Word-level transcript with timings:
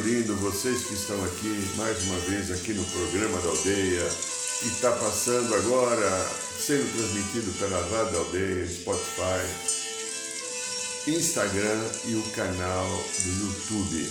Lindo, 0.00 0.36
vocês 0.36 0.86
que 0.86 0.94
estão 0.94 1.22
aqui 1.24 1.76
mais 1.76 2.02
uma 2.04 2.18
vez 2.20 2.50
aqui 2.50 2.72
no 2.72 2.84
programa 2.84 3.40
da 3.40 3.48
Aldeia, 3.48 4.08
que 4.60 4.68
está 4.68 4.92
passando 4.92 5.54
agora, 5.54 6.10
sendo 6.58 6.90
transmitido 6.94 7.52
pela 7.58 7.80
Rádio 7.80 8.12
da 8.12 8.18
Aldeia, 8.18 8.68
Spotify, 8.68 9.42
Instagram 11.10 11.84
e 12.06 12.14
o 12.14 12.22
canal 12.32 12.86
do 12.86 13.30
YouTube 13.44 14.08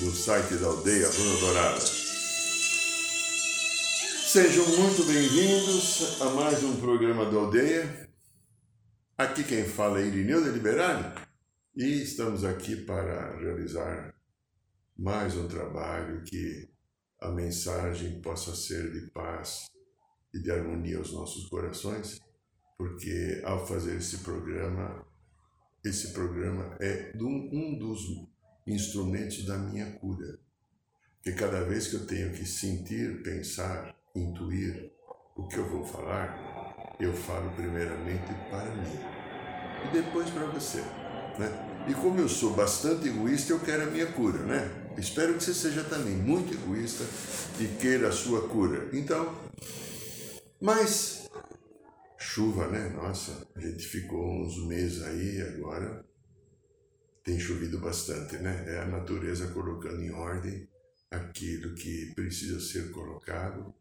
do 0.00 0.10
site 0.12 0.54
da 0.54 0.68
Aldeia 0.68 1.08
Rona 1.08 1.40
Dourada. 1.40 1.80
Sejam 4.26 4.66
muito 4.66 5.04
bem-vindos 5.04 6.20
a 6.20 6.26
mais 6.30 6.62
um 6.62 6.76
programa 6.76 7.24
da 7.26 7.36
Aldeia. 7.36 8.08
Aqui 9.18 9.42
quem 9.42 9.64
fala 9.64 10.00
é 10.00 10.06
Irineu 10.06 10.42
de 10.42 10.50
Liberale 10.50 11.12
e 11.74 12.02
estamos 12.02 12.44
aqui 12.44 12.76
para 12.76 13.36
realizar 13.38 14.14
mais 14.98 15.36
um 15.36 15.46
trabalho 15.46 16.22
que 16.22 16.70
a 17.20 17.28
mensagem 17.30 18.18
possa 18.22 18.54
ser 18.54 18.90
de 18.92 19.10
paz 19.10 19.66
e 20.32 20.38
de 20.38 20.50
harmonia 20.50 20.96
aos 20.96 21.12
nossos 21.12 21.46
corações, 21.50 22.18
porque 22.78 23.42
ao 23.44 23.66
fazer 23.66 23.96
esse 23.96 24.18
programa, 24.18 25.06
esse 25.84 26.12
programa 26.12 26.76
é 26.80 27.12
um 27.14 27.78
dos 27.78 28.26
instrumentos 28.66 29.44
da 29.44 29.58
minha 29.58 29.92
cura. 29.98 30.38
Que 31.22 31.32
cada 31.32 31.62
vez 31.62 31.88
que 31.88 31.96
eu 31.96 32.06
tenho 32.06 32.32
que 32.32 32.46
sentir, 32.46 33.22
pensar, 33.22 33.94
intuir 34.14 34.92
o 35.36 35.46
que 35.46 35.58
eu 35.58 35.68
vou 35.68 35.84
falar, 35.84 36.96
eu 36.98 37.12
falo 37.12 37.50
primeiramente 37.54 38.32
para 38.48 38.74
mim 38.74 38.98
e 39.84 39.92
depois 39.92 40.30
para 40.30 40.46
você. 40.46 40.80
Né? 41.38 41.84
E 41.88 41.94
como 41.94 42.18
eu 42.18 42.28
sou 42.28 42.54
bastante 42.54 43.08
egoísta, 43.08 43.52
eu 43.52 43.60
quero 43.60 43.82
a 43.82 43.86
minha 43.86 44.10
cura, 44.12 44.38
né? 44.38 44.85
Espero 44.98 45.34
que 45.34 45.44
você 45.44 45.54
seja 45.54 45.84
também 45.84 46.14
muito 46.14 46.54
egoísta 46.54 47.04
e 47.60 47.66
queira 47.80 48.08
a 48.08 48.12
sua 48.12 48.48
cura. 48.48 48.88
Então, 48.92 49.34
mas 50.60 51.28
chuva, 52.18 52.68
né? 52.68 52.88
Nossa, 52.90 53.46
a 53.54 53.60
gente 53.60 53.86
ficou 53.86 54.42
uns 54.42 54.66
meses 54.66 55.02
aí 55.02 55.42
agora 55.42 56.04
tem 57.22 57.38
chovido 57.38 57.78
bastante, 57.78 58.36
né? 58.36 58.64
É 58.68 58.78
a 58.80 58.86
natureza 58.86 59.48
colocando 59.48 60.00
em 60.00 60.12
ordem 60.12 60.68
aquilo 61.10 61.74
que 61.74 62.12
precisa 62.14 62.60
ser 62.60 62.90
colocado 62.90 63.74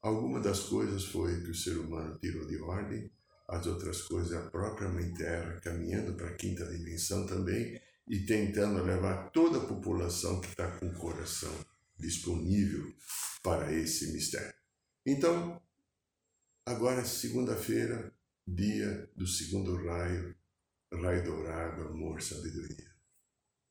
Alguma 0.00 0.40
das 0.40 0.60
coisas 0.60 1.06
foi 1.06 1.42
que 1.42 1.50
o 1.50 1.54
ser 1.54 1.76
humano 1.76 2.16
tirou 2.20 2.46
de 2.46 2.56
ordem, 2.62 3.10
as 3.48 3.66
outras 3.66 4.02
coisas 4.02 4.32
a 4.32 4.48
própria 4.48 4.88
Mãe 4.88 5.12
Terra 5.12 5.60
caminhando 5.60 6.14
para 6.14 6.28
a 6.28 6.34
quinta 6.34 6.64
dimensão 6.66 7.26
também 7.26 7.80
e 8.08 8.24
tentando 8.24 8.82
levar 8.82 9.30
toda 9.30 9.58
a 9.58 9.66
população 9.66 10.40
que 10.40 10.48
está 10.48 10.70
com 10.78 10.88
o 10.88 10.98
coração 10.98 11.52
disponível 11.98 12.94
para 13.42 13.72
esse 13.72 14.12
mistério. 14.12 14.54
Então, 15.04 15.60
agora 16.64 17.04
segunda-feira, 17.04 18.14
dia 18.46 19.10
do 19.14 19.26
segundo 19.26 19.76
raio, 19.76 20.34
raio 20.92 21.24
dourado, 21.24 21.82
amor, 21.88 22.22
sabedoria. 22.22 22.88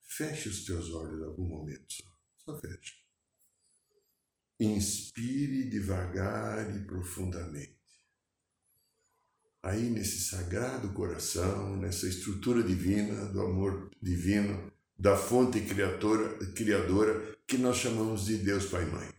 Feche 0.02 0.50
os 0.50 0.66
teus 0.66 0.92
olhos 0.92 1.24
algum 1.24 1.48
momento 1.48 1.86
só, 1.92 2.06
só 2.38 2.60
feche. 2.60 2.96
Inspire 4.60 5.70
devagar 5.70 6.76
e 6.76 6.86
profundamente. 6.86 7.77
Aí, 9.68 9.90
nesse 9.90 10.22
sagrado 10.22 10.94
coração, 10.94 11.76
nessa 11.76 12.08
estrutura 12.08 12.64
divina, 12.64 13.26
do 13.26 13.42
amor 13.42 13.92
divino, 14.02 14.72
da 14.98 15.18
fonte 15.18 15.60
criadora, 15.60 16.38
criadora 16.54 17.38
que 17.46 17.58
nós 17.58 17.76
chamamos 17.76 18.28
de 18.28 18.38
Deus 18.38 18.68
Pai 18.68 18.84
e 18.84 18.86
Mãe. 18.86 19.14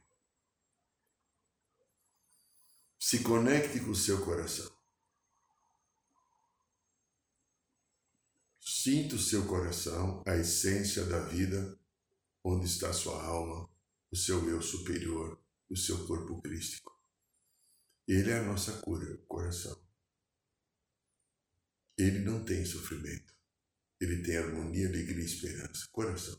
Se 2.98 3.22
conecte 3.22 3.78
com 3.80 3.90
o 3.90 3.94
seu 3.94 4.24
coração. 4.24 4.72
Sinta 8.58 9.16
o 9.16 9.18
seu 9.18 9.46
coração, 9.46 10.24
a 10.26 10.34
essência 10.34 11.04
da 11.04 11.20
vida, 11.26 11.78
onde 12.42 12.64
está 12.64 12.90
sua 12.94 13.22
alma, 13.22 13.68
o 14.10 14.16
seu 14.16 14.48
eu 14.48 14.62
superior, 14.62 15.38
o 15.68 15.76
seu 15.76 16.06
corpo 16.06 16.40
crístico. 16.40 16.98
Ele 18.06 18.30
é 18.30 18.38
a 18.38 18.44
nossa 18.44 18.72
cura, 18.80 19.12
o 19.12 19.26
coração. 19.26 19.87
Ele 21.98 22.20
não 22.20 22.44
tem 22.44 22.64
sofrimento. 22.64 23.34
Ele 24.00 24.22
tem 24.22 24.36
harmonia, 24.36 24.88
alegria 24.88 25.22
e 25.22 25.26
esperança. 25.26 25.88
Coração. 25.90 26.38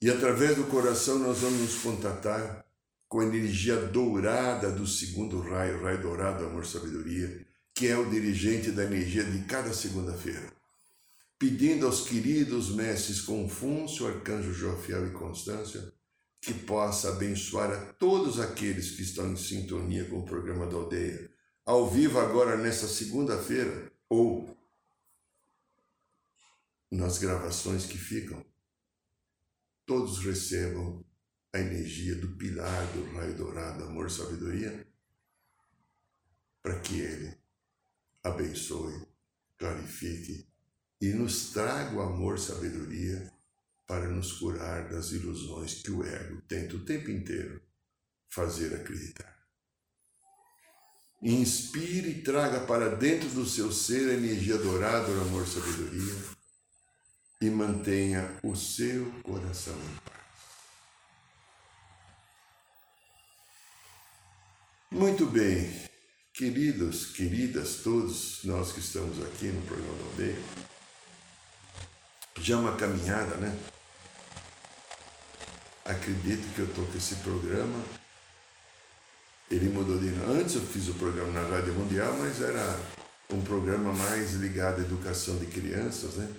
E 0.00 0.10
através 0.10 0.56
do 0.56 0.64
coração 0.64 1.18
nós 1.18 1.38
vamos 1.40 1.60
nos 1.60 1.74
contatar 1.82 2.66
com 3.08 3.20
a 3.20 3.24
energia 3.24 3.76
dourada 3.76 4.72
do 4.72 4.86
segundo 4.86 5.40
raio, 5.40 5.82
raio 5.82 6.00
dourado, 6.00 6.46
amor, 6.46 6.64
sabedoria, 6.64 7.46
que 7.74 7.86
é 7.86 7.96
o 7.96 8.08
dirigente 8.08 8.70
da 8.70 8.84
energia 8.84 9.22
de 9.22 9.44
cada 9.44 9.72
segunda-feira. 9.74 10.50
Pedindo 11.38 11.86
aos 11.86 12.08
queridos 12.08 12.74
mestres 12.74 13.20
Confúcio, 13.20 14.06
Arcanjo 14.06 14.52
Jofiel 14.52 15.08
e 15.08 15.10
Constância 15.10 15.92
que 16.40 16.52
possa 16.52 17.10
abençoar 17.10 17.70
a 17.70 17.78
todos 17.94 18.40
aqueles 18.40 18.90
que 18.90 19.02
estão 19.02 19.32
em 19.32 19.36
sintonia 19.36 20.04
com 20.06 20.18
o 20.18 20.26
programa 20.26 20.66
da 20.66 20.74
aldeia, 20.74 21.30
ao 21.64 21.90
vivo 21.90 22.18
agora 22.18 22.56
nessa 22.56 22.88
segunda-feira, 22.88 23.90
ou 24.08 24.56
nas 26.90 27.18
gravações 27.18 27.86
que 27.86 27.96
ficam, 27.96 28.44
todos 29.86 30.18
recebam 30.24 31.04
a 31.52 31.58
energia 31.58 32.14
do 32.14 32.36
pilar 32.36 32.86
do 32.92 33.12
raio 33.12 33.36
dourado, 33.36 33.84
amor, 33.84 34.10
sabedoria, 34.10 34.86
para 36.62 36.78
que 36.80 37.00
ele 37.00 37.36
abençoe, 38.22 39.06
clarifique 39.58 40.46
e 41.00 41.12
nos 41.12 41.50
traga 41.52 41.96
o 41.96 42.00
amor, 42.00 42.38
sabedoria 42.38 43.32
para 43.86 44.08
nos 44.08 44.32
curar 44.32 44.88
das 44.88 45.10
ilusões 45.10 45.82
que 45.82 45.90
o 45.90 46.04
ego 46.04 46.40
tenta 46.42 46.76
o 46.76 46.84
tempo 46.84 47.10
inteiro 47.10 47.60
fazer 48.28 48.74
acreditar. 48.74 49.31
Inspire 51.22 52.10
e 52.10 52.22
traga 52.22 52.60
para 52.60 52.96
dentro 52.96 53.28
do 53.28 53.46
seu 53.46 53.70
ser 53.70 54.10
a 54.10 54.14
energia 54.14 54.58
dourada 54.58 55.06
do 55.06 55.20
amor 55.20 55.46
sabedoria 55.46 56.16
e 57.40 57.48
mantenha 57.48 58.38
o 58.42 58.56
seu 58.56 59.10
coração 59.22 59.74
em 59.74 59.96
paz. 60.04 60.22
Muito 64.90 65.24
bem, 65.26 65.72
queridos, 66.34 67.06
queridas, 67.12 67.76
todos 67.84 68.40
nós 68.44 68.72
que 68.72 68.80
estamos 68.80 69.22
aqui 69.24 69.46
no 69.46 69.62
programa 69.62 69.94
da 69.94 70.04
aldeia, 70.04 70.42
já 72.40 72.58
uma 72.58 72.76
caminhada, 72.76 73.36
né? 73.36 73.56
acredito 75.84 76.54
que 76.54 76.60
eu 76.60 76.66
estou 76.66 76.86
com 76.86 76.98
esse 76.98 77.16
programa. 77.16 78.01
Ele 79.52 79.68
mudou 79.68 79.98
de 79.98 80.08
Antes 80.08 80.54
eu 80.54 80.62
fiz 80.62 80.88
o 80.88 80.94
programa 80.94 81.30
na 81.30 81.46
Rádio 81.46 81.74
Mundial, 81.74 82.16
mas 82.16 82.40
era 82.40 82.64
um 83.30 83.44
programa 83.44 83.92
mais 83.92 84.32
ligado 84.32 84.80
à 84.80 84.82
educação 84.82 85.38
de 85.38 85.44
crianças, 85.44 86.16
né? 86.16 86.34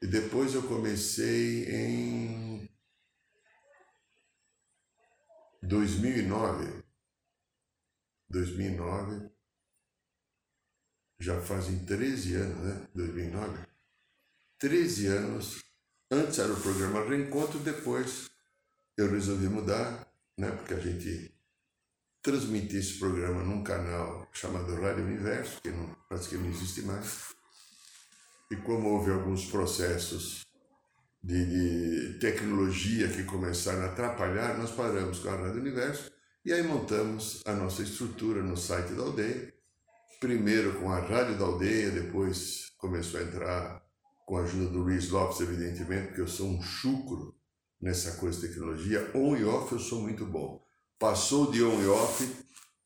E 0.00 0.06
depois 0.06 0.54
eu 0.54 0.62
comecei 0.62 1.64
em 1.68 2.70
2009. 5.60 6.84
2009. 8.30 9.28
Já 11.18 11.40
fazem 11.42 11.84
13 11.84 12.34
anos, 12.36 12.58
né? 12.58 12.88
2009. 12.94 13.66
13 14.60 15.06
anos 15.08 15.68
Antes 16.10 16.38
era 16.38 16.52
o 16.52 16.60
programa 16.60 17.04
Reencontro, 17.04 17.58
depois 17.58 18.30
eu 18.96 19.10
resolvi 19.10 19.46
mudar, 19.46 20.10
né? 20.38 20.50
Porque 20.52 20.72
a 20.72 20.80
gente 20.80 21.37
transmitir 22.22 22.80
esse 22.80 22.98
programa 22.98 23.42
num 23.42 23.62
canal 23.62 24.28
chamado 24.32 24.74
Rádio 24.80 25.04
Universo, 25.04 25.60
que 25.62 25.70
não, 25.70 25.96
que 26.18 26.36
não 26.36 26.48
existe 26.48 26.82
mais. 26.82 27.34
E 28.50 28.56
como 28.56 28.88
houve 28.90 29.10
alguns 29.10 29.46
processos 29.46 30.46
de, 31.22 31.44
de 31.44 32.18
tecnologia 32.18 33.08
que 33.08 33.24
começaram 33.24 33.82
a 33.82 33.86
atrapalhar, 33.86 34.56
nós 34.58 34.70
paramos 34.70 35.18
com 35.18 35.28
a 35.28 35.36
Rádio 35.36 35.60
Universo 35.60 36.10
e 36.44 36.52
aí 36.52 36.62
montamos 36.62 37.42
a 37.44 37.52
nossa 37.52 37.82
estrutura 37.82 38.42
no 38.42 38.56
site 38.56 38.94
da 38.94 39.02
aldeia. 39.02 39.52
Primeiro 40.20 40.80
com 40.80 40.90
a 40.90 40.98
Rádio 40.98 41.38
da 41.38 41.44
Aldeia, 41.44 41.90
depois 41.90 42.72
começou 42.78 43.20
a 43.20 43.22
entrar 43.22 43.82
com 44.26 44.36
a 44.36 44.42
ajuda 44.42 44.70
do 44.70 44.80
Luiz 44.80 45.10
Lopes, 45.10 45.40
evidentemente, 45.40 46.08
porque 46.08 46.20
eu 46.20 46.28
sou 46.28 46.48
um 46.48 46.62
chucro 46.62 47.36
nessa 47.80 48.12
coisa 48.12 48.40
de 48.40 48.48
tecnologia. 48.48 49.10
On 49.14 49.36
e 49.36 49.44
off 49.44 49.72
eu 49.72 49.78
sou 49.78 50.00
muito 50.00 50.24
bom. 50.24 50.67
Passou 50.98 51.50
de 51.50 51.62
on 51.62 51.80
e 51.80 51.86
off, 51.86 52.28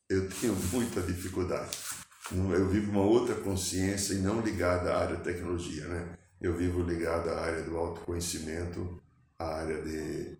eu 0.07 0.29
tenho 0.29 0.55
muita 0.71 1.01
dificuldade. 1.01 1.75
Eu 2.31 2.69
vivo 2.69 2.91
uma 2.91 3.01
outra 3.01 3.33
consciência 3.35 4.13
e 4.13 4.19
não 4.19 4.39
ligada 4.41 4.93
à 4.93 5.01
área 5.01 5.17
de 5.17 5.23
tecnologia, 5.23 5.87
né? 5.87 6.17
Eu 6.39 6.55
vivo 6.55 6.83
ligado 6.83 7.29
à 7.29 7.39
área 7.39 7.63
do 7.63 7.75
autoconhecimento, 7.75 9.01
à 9.39 9.55
área 9.55 9.81
de 9.81 10.37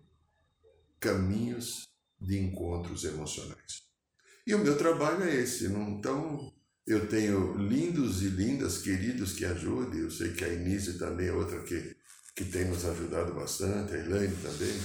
caminhos 1.00 1.88
de 2.20 2.38
encontros 2.38 3.04
emocionais. 3.04 3.82
E 4.46 4.54
o 4.54 4.58
meu 4.58 4.78
trabalho 4.78 5.24
é 5.24 5.34
esse. 5.34 5.66
Então, 5.66 6.52
eu 6.86 7.08
tenho 7.08 7.56
lindos 7.56 8.22
e 8.22 8.28
lindas 8.28 8.78
queridos 8.78 9.32
que 9.32 9.44
ajudem. 9.44 10.00
Eu 10.00 10.10
sei 10.10 10.32
que 10.32 10.44
a 10.44 10.48
Inise 10.48 10.96
também 10.96 11.26
é 11.26 11.32
outra 11.32 11.60
que, 11.62 11.96
que 12.36 12.44
tem 12.44 12.66
nos 12.66 12.84
ajudado 12.84 13.34
bastante, 13.34 13.94
a 13.94 13.98
Elaine 13.98 14.36
também, 14.36 14.80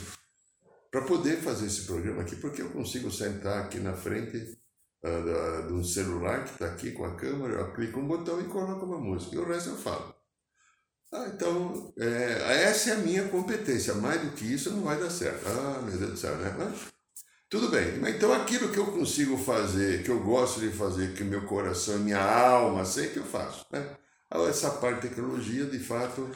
para 0.91 1.01
poder 1.01 1.38
fazer 1.38 1.68
esse 1.68 1.86
programa 1.86 2.21
aqui, 2.21 2.36
porque 2.36 2.62
eu 2.62 2.69
consigo 2.69 3.12
sentar 3.12 3.65
aqui 3.65 3.80
na 3.80 3.94
frente 3.94 4.38
uh, 5.03 5.68
de 5.68 5.74
um 5.74 5.83
celular 5.83 6.44
que 6.45 6.51
está 6.51 6.65
aqui 6.65 6.91
com 6.91 7.06
a 7.06 7.15
câmera, 7.15 7.59
eu 7.59 7.74
clico 7.74 8.00
um 8.00 8.07
botão 8.07 8.41
e 8.41 8.45
coloco 8.45 8.86
uma 8.86 8.97
música, 8.97 9.36
e 9.36 9.39
o 9.39 9.47
resto 9.47 9.69
eu 9.69 9.77
falo. 9.77 10.19
Ah, 11.12 11.27
então, 11.33 11.91
é, 11.97 12.63
essa 12.65 12.91
é 12.91 12.94
a 12.94 12.97
minha 12.97 13.27
competência. 13.30 13.95
Mais 13.95 14.21
do 14.21 14.30
que 14.31 14.45
isso 14.45 14.69
não 14.71 14.83
vai 14.83 15.00
dar 15.00 15.09
certo. 15.09 15.44
Ah, 15.47 15.81
meu 15.81 15.97
Deus 15.97 16.12
do 16.12 16.18
céu, 16.18 16.36
né? 16.38 16.56
Mas, 16.56 16.86
tudo 17.50 17.69
bem. 17.69 17.97
Mas 17.97 18.15
então 18.15 18.31
aquilo 18.31 18.69
que 18.69 18.77
eu 18.77 18.91
consigo 18.91 19.36
fazer, 19.36 20.03
que 20.03 20.12
eu 20.12 20.19
gosto 20.19 20.59
de 20.59 20.69
fazer, 20.69 21.15
que 21.15 21.24
meu 21.24 21.45
coração 21.47 21.97
minha 21.97 22.21
alma 22.21 22.86
sei 22.86 23.09
que 23.09 23.18
eu 23.18 23.25
faço. 23.25 23.65
Né? 23.71 23.97
Essa 24.47 24.69
parte 24.69 25.01
de 25.01 25.09
tecnologia, 25.09 25.65
de 25.65 25.80
fato, 25.80 26.30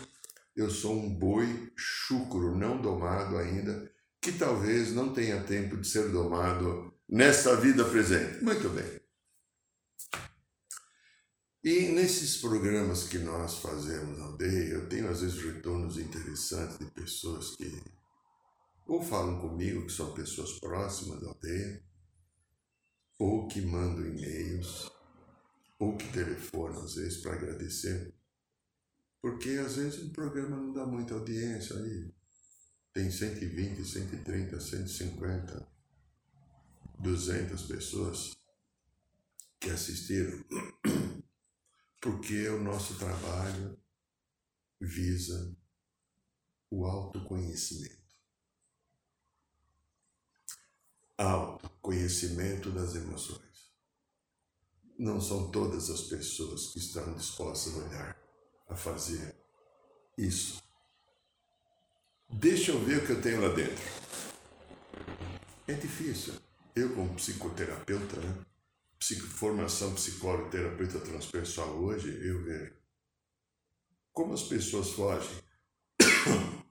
eu 0.56 0.72
sou 0.72 0.96
um 0.96 1.14
boi 1.14 1.72
chucro, 1.76 2.58
não 2.58 2.82
domado 2.82 3.38
ainda, 3.38 3.92
que 4.24 4.32
talvez 4.32 4.94
não 4.94 5.14
tenha 5.14 5.44
tempo 5.44 5.76
de 5.76 5.86
ser 5.86 6.10
domado 6.10 6.94
nesta 7.10 7.58
vida 7.58 7.84
presente. 7.84 8.42
Muito 8.42 8.70
bem. 8.70 9.04
E 11.62 11.90
nesses 11.90 12.38
programas 12.38 13.04
que 13.04 13.20
nós 13.20 13.58
fazemos 13.58 14.18
na 14.18 14.26
aldeia, 14.26 14.76
eu 14.76 14.88
tenho 14.88 15.10
às 15.10 15.22
vezes 15.22 15.42
retornos 15.44 15.98
interessantes 15.98 16.80
de 16.80 16.86
pessoas 16.86 17.56
que 17.58 17.84
ou 18.86 19.02
falam 19.02 19.40
comigo, 19.40 19.86
que 19.86 19.92
são 19.92 20.14
pessoas 20.14 20.60
próximas 20.60 21.22
da 21.22 21.28
aldeia, 21.28 21.84
ou 23.20 23.48
que 23.48 23.62
mandam 23.62 24.06
e-mails, 24.06 24.90
ou 25.80 25.96
que 25.98 26.12
telefonam 26.12 26.84
às 26.84 26.96
vezes 26.96 27.18
para 27.18 27.34
agradecer. 27.34 28.14
Porque 29.22 29.52
às 29.52 29.78
vezes 29.78 30.04
um 30.04 30.10
programa 30.10 30.58
não 30.58 30.74
dá 30.74 30.86
muita 30.86 31.14
audiência 31.14 31.78
aí. 31.78 32.14
Tem 32.94 33.10
120, 33.10 33.84
130, 33.84 34.60
150, 34.60 35.68
200 37.00 37.62
pessoas 37.64 38.38
que 39.60 39.70
assistiram 39.72 40.44
porque 42.00 42.48
o 42.50 42.62
nosso 42.62 42.98
trabalho 43.00 43.80
visa 44.80 45.58
o 46.70 46.86
autoconhecimento. 46.86 48.04
Autoconhecimento 51.18 52.72
das 52.72 52.96
emoções. 52.96 53.72
Não 54.98 55.20
são 55.20 55.52
todas 55.52 55.90
as 55.90 56.02
pessoas 56.04 56.68
que 56.68 56.80
estão 56.80 57.14
dispostas 57.16 57.74
a 57.74 57.78
olhar, 57.78 58.22
a 58.68 58.76
fazer 58.76 59.36
isso. 60.18 60.63
Deixa 62.40 62.72
eu 62.72 62.80
ver 62.84 62.98
o 62.98 63.06
que 63.06 63.12
eu 63.12 63.22
tenho 63.22 63.42
lá 63.42 63.54
dentro. 63.54 63.84
É 65.68 65.74
difícil. 65.74 66.34
Eu, 66.76 66.94
como 66.96 67.14
psicoterapeuta, 67.14 68.20
né? 68.20 68.46
formação 69.36 69.94
psicólogo 69.94 70.50
terapeuta 70.50 71.00
transpessoal 71.00 71.76
hoje, 71.76 72.10
eu 72.26 72.44
vejo 72.44 72.74
como 74.12 74.34
as 74.34 74.44
pessoas 74.44 74.92
fogem 74.92 75.44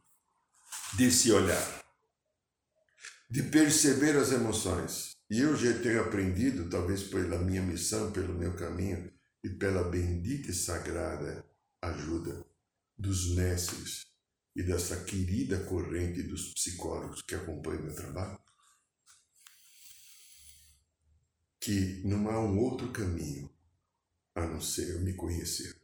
desse 0.96 1.30
olhar, 1.30 1.84
de 3.30 3.42
perceber 3.44 4.16
as 4.16 4.32
emoções. 4.32 5.16
E 5.30 5.40
eu 5.40 5.56
já 5.56 5.78
tenho 5.80 6.00
aprendido, 6.00 6.68
talvez 6.68 7.04
pela 7.04 7.38
minha 7.38 7.62
missão, 7.62 8.10
pelo 8.12 8.34
meu 8.34 8.54
caminho 8.56 9.12
e 9.44 9.48
pela 9.48 9.84
bendita 9.84 10.50
e 10.50 10.54
sagrada 10.54 11.44
ajuda 11.82 12.44
dos 12.98 13.34
mestres 13.34 14.11
e 14.54 14.62
dessa 14.62 15.04
querida 15.04 15.64
corrente 15.64 16.22
dos 16.22 16.52
psicólogos 16.52 17.22
que 17.22 17.34
acompanham 17.34 17.84
meu 17.84 17.94
trabalho, 17.94 18.38
que 21.60 22.02
não 22.04 22.28
há 22.28 22.40
um 22.40 22.58
outro 22.58 22.90
caminho 22.90 23.50
a 24.34 24.46
não 24.46 24.60
ser 24.60 24.90
eu 24.90 25.00
me 25.00 25.14
conhecer. 25.14 25.80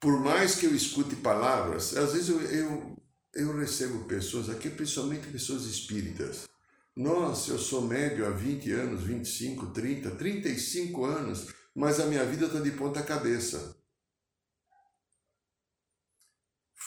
Por 0.00 0.20
mais 0.20 0.54
que 0.54 0.66
eu 0.66 0.74
escute 0.74 1.16
palavras, 1.16 1.96
às 1.96 2.12
vezes 2.12 2.28
eu, 2.28 2.40
eu, 2.40 3.02
eu 3.34 3.56
recebo 3.56 4.04
pessoas 4.04 4.48
aqui, 4.48 4.70
principalmente 4.70 5.28
pessoas 5.28 5.64
espíritas. 5.64 6.48
Nossa, 6.94 7.52
eu 7.52 7.58
sou 7.58 7.82
médio 7.82 8.26
há 8.26 8.30
20 8.30 8.72
anos, 8.72 9.04
25, 9.04 9.66
30, 9.68 10.10
35 10.12 11.04
anos, 11.04 11.46
mas 11.74 12.00
a 12.00 12.06
minha 12.06 12.24
vida 12.24 12.46
está 12.46 12.60
de 12.60 12.72
ponta 12.72 13.02
cabeça. 13.02 13.77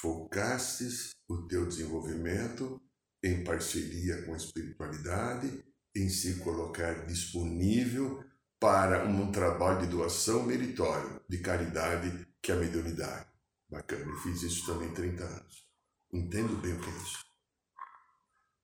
Focastes 0.01 1.11
o 1.27 1.47
teu 1.47 1.67
desenvolvimento 1.67 2.81
em 3.23 3.43
parceria 3.43 4.25
com 4.25 4.33
a 4.33 4.37
espiritualidade 4.37 5.63
em 5.95 6.09
se 6.09 6.39
colocar 6.39 7.05
disponível 7.05 8.23
para 8.59 9.05
um 9.05 9.31
trabalho 9.31 9.81
de 9.81 9.87
doação 9.87 10.41
meritório, 10.41 11.21
de 11.29 11.37
caridade, 11.37 12.27
que 12.41 12.51
é 12.51 12.55
a 12.55 12.57
mediunidade. 12.57 13.29
Bacana, 13.69 14.03
eu 14.05 14.17
fiz 14.17 14.41
isso 14.41 14.65
também 14.65 14.91
30 14.91 15.23
anos. 15.23 15.67
Entendo 16.11 16.59
bem 16.59 16.73
o 16.73 16.81
que 16.81 16.89
é 16.89 16.93
isso. 16.93 17.23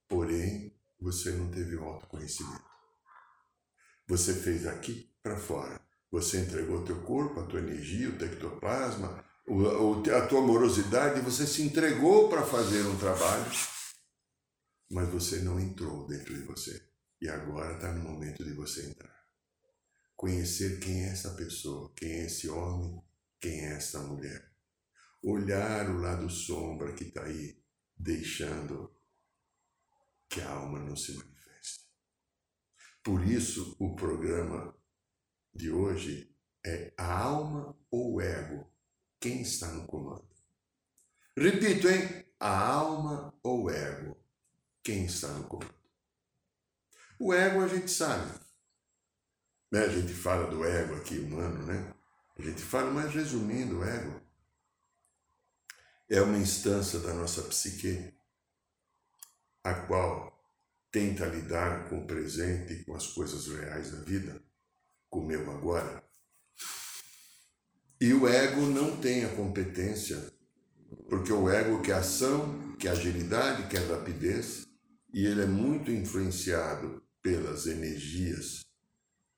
Porém, 0.07 0.75
você 0.99 1.31
não 1.33 1.51
teve 1.51 1.75
o 1.75 1.83
autoconhecimento. 1.83 2.65
Você 4.07 4.33
fez 4.33 4.65
aqui 4.65 5.13
para 5.21 5.37
fora. 5.37 5.79
Você 6.09 6.39
entregou 6.39 6.83
teu 6.83 6.99
corpo, 7.03 7.39
a 7.39 7.45
tua 7.45 7.59
energia, 7.59 8.09
o 8.09 8.17
teu 8.17 8.27
ectoplasma, 9.47 10.17
a 10.17 10.27
tua 10.27 10.39
amorosidade, 10.39 11.21
você 11.21 11.47
se 11.47 11.61
entregou 11.61 12.29
para 12.29 12.45
fazer 12.45 12.81
um 12.85 12.97
trabalho, 12.97 13.49
mas 14.91 15.09
você 15.09 15.39
não 15.39 15.59
entrou 15.59 16.05
dentro 16.05 16.33
de 16.33 16.43
você. 16.43 16.85
E 17.21 17.29
agora 17.29 17.75
está 17.75 17.91
no 17.93 18.03
momento 18.03 18.43
de 18.43 18.53
você 18.53 18.89
entrar. 18.89 19.15
Conhecer 20.15 20.79
quem 20.79 21.05
é 21.05 21.09
essa 21.09 21.31
pessoa, 21.31 21.93
quem 21.95 22.11
é 22.11 22.25
esse 22.25 22.49
homem, 22.49 23.01
quem 23.39 23.65
é 23.65 23.73
essa 23.73 23.99
mulher. 23.99 24.51
Olhar 25.23 25.89
o 25.89 25.99
lado 25.99 26.29
sombra 26.29 26.93
que 26.93 27.05
está 27.05 27.23
aí, 27.23 27.63
deixando 27.95 28.95
que 30.29 30.41
a 30.41 30.51
alma 30.51 30.79
não 30.79 30.95
se 30.95 31.13
manifeste. 31.13 31.85
Por 33.03 33.23
isso, 33.23 33.75
o 33.79 33.95
programa 33.95 34.75
de 35.53 35.71
hoje 35.71 36.35
é 36.65 36.93
a 36.97 37.23
alma 37.23 37.75
ou 37.89 38.15
o 38.15 38.21
ego? 38.21 38.76
Quem 39.19 39.41
está 39.41 39.67
no 39.71 39.85
comando? 39.87 40.27
Repito, 41.35 41.87
hein? 41.87 42.25
A 42.39 42.67
alma 42.67 43.33
ou 43.43 43.63
o 43.63 43.69
ego? 43.69 44.17
Quem 44.83 45.05
está 45.05 45.27
no 45.29 45.47
comando? 45.47 45.75
O 47.19 47.33
ego 47.33 47.63
a 47.63 47.67
gente 47.67 47.89
sabe. 47.89 48.39
Né? 49.71 49.81
A 49.81 49.89
gente 49.89 50.13
fala 50.13 50.49
do 50.49 50.63
ego 50.63 50.95
aqui, 50.95 51.19
humano, 51.19 51.65
né? 51.65 51.93
A 52.37 52.41
gente 52.41 52.61
fala, 52.61 52.91
mas 52.91 53.13
resumindo, 53.13 53.79
o 53.79 53.83
ego 53.83 54.21
é 56.09 56.21
uma 56.21 56.37
instância 56.37 56.99
da 56.99 57.13
nossa 57.13 57.41
psique 57.43 58.13
a 59.63 59.73
qual 59.73 60.37
tenta 60.89 61.25
lidar 61.25 61.89
com 61.89 61.99
o 61.99 62.07
presente 62.07 62.73
e 62.73 62.85
com 62.85 62.95
as 62.95 63.07
coisas 63.07 63.47
reais 63.47 63.91
da 63.91 63.99
vida, 64.01 64.41
com 65.09 65.19
o 65.19 65.25
meu 65.25 65.51
agora. 65.51 66.06
E 67.99 68.13
o 68.13 68.27
ego 68.27 68.61
não 68.61 68.97
tem 68.97 69.25
a 69.25 69.35
competência 69.35 70.31
Porque 71.09 71.31
o 71.31 71.49
ego 71.49 71.81
quer 71.81 71.95
ação, 71.95 72.75
quer 72.77 72.89
agilidade, 72.89 73.67
quer 73.69 73.87
rapidez, 73.89 74.65
e 75.13 75.25
ele 75.25 75.41
é 75.41 75.45
muito 75.45 75.91
influenciado 75.91 77.01
pelas 77.21 77.65
energias 77.65 78.65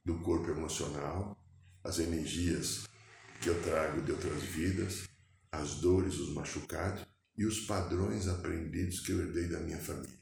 do 0.04 0.20
corpo 0.20 0.50
emocional, 0.50 1.38
as 1.84 2.00
energias 2.00 2.86
que 3.42 3.50
eu 3.50 3.62
trago 3.62 4.02
de 4.02 4.12
outras 4.12 4.44
vidas, 4.44 5.04
as 5.52 5.76
dores, 5.76 6.18
os 6.20 6.34
machucados 6.34 7.06
e 7.38 7.46
os 7.46 7.62
padrões 7.62 8.28
aprendidos 8.28 9.00
que 9.00 9.12
eu 9.12 9.22
herdei 9.22 9.48
da 9.48 9.60
minha 9.60 9.78
família. 9.78 10.20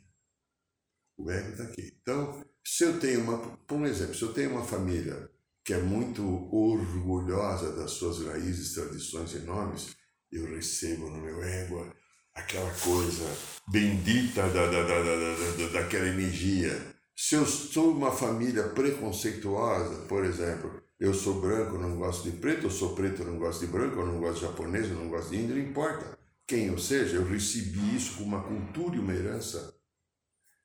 O 1.18 1.32
ego 1.32 1.50
está 1.50 1.64
aqui. 1.64 1.98
Então, 2.02 2.46
se 2.64 2.84
eu 2.84 3.00
tenho 3.00 3.22
uma, 3.22 3.58
por 3.58 3.78
um 3.78 3.86
exemplo, 3.86 4.14
se 4.14 4.22
eu 4.22 4.34
tenho 4.34 4.52
uma 4.52 4.64
família 4.64 5.32
que 5.68 5.74
é 5.74 5.82
muito 5.82 6.24
orgulhosa 6.50 7.76
das 7.76 7.92
suas 7.92 8.26
raízes, 8.26 8.74
tradições 8.74 9.34
e 9.34 9.40
nomes, 9.40 9.98
eu 10.32 10.46
recebo 10.46 11.10
no 11.10 11.18
meu 11.18 11.44
ego 11.44 11.94
aquela 12.34 12.72
coisa 12.76 13.26
bendita 13.68 14.44
da, 14.44 14.66
da, 14.66 14.84
da, 14.84 15.04
da, 15.04 15.68
daquela 15.74 16.08
energia. 16.08 16.72
Se 17.14 17.36
eu 17.36 17.46
sou 17.46 17.92
uma 17.92 18.14
família 18.14 18.70
preconceituosa, 18.70 20.06
por 20.06 20.24
exemplo, 20.24 20.82
eu 20.98 21.14
sou 21.14 21.42
branco, 21.42 21.78
não 21.78 21.98
gosto 21.98 22.32
de 22.32 22.38
preto, 22.38 22.68
eu 22.68 22.72
sou 22.72 22.96
preto, 22.96 23.26
não 23.26 23.38
gosto 23.38 23.66
de 23.66 23.68
branco, 23.70 24.00
eu 24.00 24.06
não 24.06 24.22
gosto 24.22 24.36
de 24.36 24.46
japonês, 24.46 24.88
eu 24.88 24.96
não 24.96 25.10
gosto 25.10 25.32
de 25.32 25.36
índio, 25.36 25.56
não 25.58 25.64
importa 25.64 26.18
quem 26.48 26.68
eu 26.68 26.78
seja, 26.78 27.18
eu 27.18 27.28
recebi 27.28 27.94
isso 27.94 28.16
com 28.20 28.24
uma 28.24 28.42
cultura 28.42 28.96
e 28.96 29.00
uma 29.00 29.14
herança, 29.14 29.76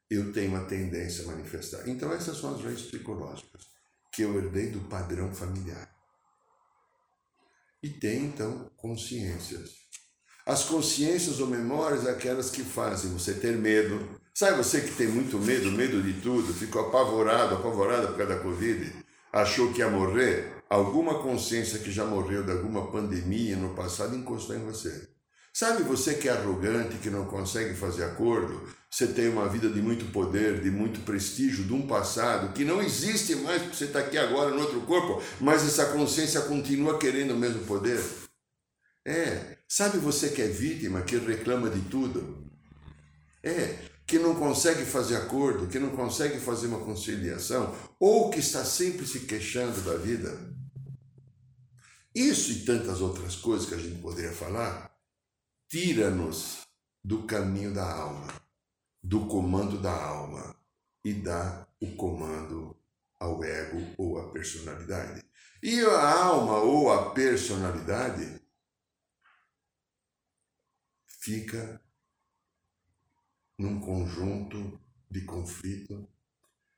eu 0.09 0.32
tenho 0.32 0.50
uma 0.50 0.64
tendência 0.66 1.25
a 1.25 1.26
manifestar. 1.26 1.88
Então 1.88 2.12
essas 2.12 2.37
são 2.37 2.54
as 2.54 2.62
raízes 2.62 2.82
psicológicas 2.82 3.72
que 4.12 4.23
eu 4.23 4.37
herdei 4.37 4.71
do 4.71 4.81
padrão 4.88 5.35
familiar. 5.35 5.90
E 7.83 7.88
tem 7.88 8.26
então 8.26 8.71
consciências 8.76 9.83
as 10.45 10.64
consciências 10.64 11.38
ou 11.40 11.47
memórias, 11.47 12.07
aquelas 12.07 12.50
que 12.50 12.62
fazem 12.62 13.12
você 13.12 13.35
ter 13.35 13.57
medo. 13.57 14.21
Sabe 14.35 14.57
você 14.57 14.81
que 14.81 14.92
tem 14.92 15.07
muito 15.07 15.38
medo, 15.38 15.71
medo 15.71 16.02
de 16.02 16.14
tudo, 16.21 16.52
ficou 16.52 16.88
apavorado, 16.88 17.54
apavorada 17.54 18.09
por 18.09 18.16
causa 18.16 18.35
da 18.35 18.40
Covid, 18.40 18.92
achou 19.33 19.73
que 19.73 19.81
ia 19.81 19.90
morrer? 19.90 20.62
Alguma 20.69 21.23
consciência 21.23 21.78
que 21.78 21.92
já 21.92 22.04
morreu 22.04 22.42
de 22.42 22.50
alguma 22.50 22.90
pandemia 22.90 23.57
no 23.57 23.75
passado 23.75 24.16
encostou 24.16 24.57
em 24.57 24.64
você. 24.64 25.09
Sabe 25.52 25.83
você 25.83 26.14
que 26.14 26.28
é 26.28 26.33
arrogante, 26.33 26.97
que 26.97 27.11
não 27.11 27.26
consegue 27.26 27.75
fazer 27.75 28.04
acordo? 28.04 28.66
Você 28.93 29.07
tem 29.07 29.27
uma 29.31 29.49
vida 29.49 29.71
de 29.71 29.81
muito 29.81 30.05
poder, 30.13 30.61
de 30.61 30.71
muito 30.71 31.01
prestígio, 31.01 31.65
de 31.65 31.73
um 31.73 31.87
passado 31.87 32.53
que 32.53 32.63
não 32.63 32.83
existe 32.83 33.35
mais 33.37 33.63
porque 33.63 33.75
você 33.75 33.87
está 33.87 34.01
aqui 34.01 34.19
agora 34.19 34.51
no 34.51 34.61
outro 34.61 34.83
corpo, 34.83 35.23
mas 35.41 35.67
essa 35.67 35.87
consciência 35.87 36.43
continua 36.43 36.99
querendo 36.99 37.31
o 37.31 37.39
mesmo 37.39 37.65
poder? 37.65 38.05
É, 39.03 39.57
sabe 39.67 39.97
você 39.97 40.29
que 40.29 40.43
é 40.43 40.47
vítima, 40.47 41.01
que 41.01 41.17
reclama 41.17 41.71
de 41.71 41.81
tudo? 41.89 42.47
É, 43.43 43.79
que 44.07 44.19
não 44.19 44.35
consegue 44.35 44.85
fazer 44.85 45.17
acordo, 45.17 45.69
que 45.69 45.79
não 45.79 45.97
consegue 45.97 46.39
fazer 46.39 46.67
uma 46.67 46.81
conciliação, 46.81 47.75
ou 47.99 48.29
que 48.29 48.41
está 48.41 48.63
sempre 48.63 49.07
se 49.07 49.21
queixando 49.21 49.81
da 49.81 49.97
vida. 49.97 50.39
Isso 52.15 52.53
e 52.53 52.65
tantas 52.67 53.01
outras 53.01 53.37
coisas 53.37 53.67
que 53.67 53.75
a 53.75 53.79
gente 53.79 54.03
poderia 54.03 54.33
falar, 54.33 54.95
tira-nos 55.67 56.59
do 57.03 57.23
caminho 57.23 57.73
da 57.73 57.91
alma, 57.91 58.42
do 59.02 59.26
comando 59.26 59.80
da 59.80 59.92
alma 59.92 60.56
e 61.04 61.12
dá 61.12 61.66
o 61.80 61.97
comando 61.97 62.76
ao 63.18 63.42
ego 63.42 63.94
ou 63.99 64.18
à 64.18 64.30
personalidade. 64.30 65.25
E 65.62 65.80
a 65.80 66.25
alma 66.25 66.59
ou 66.59 66.92
a 66.92 67.11
personalidade 67.12 68.40
fica 71.06 71.80
num 73.59 73.80
conjunto 73.80 74.80
de 75.11 75.25
conflito. 75.25 76.09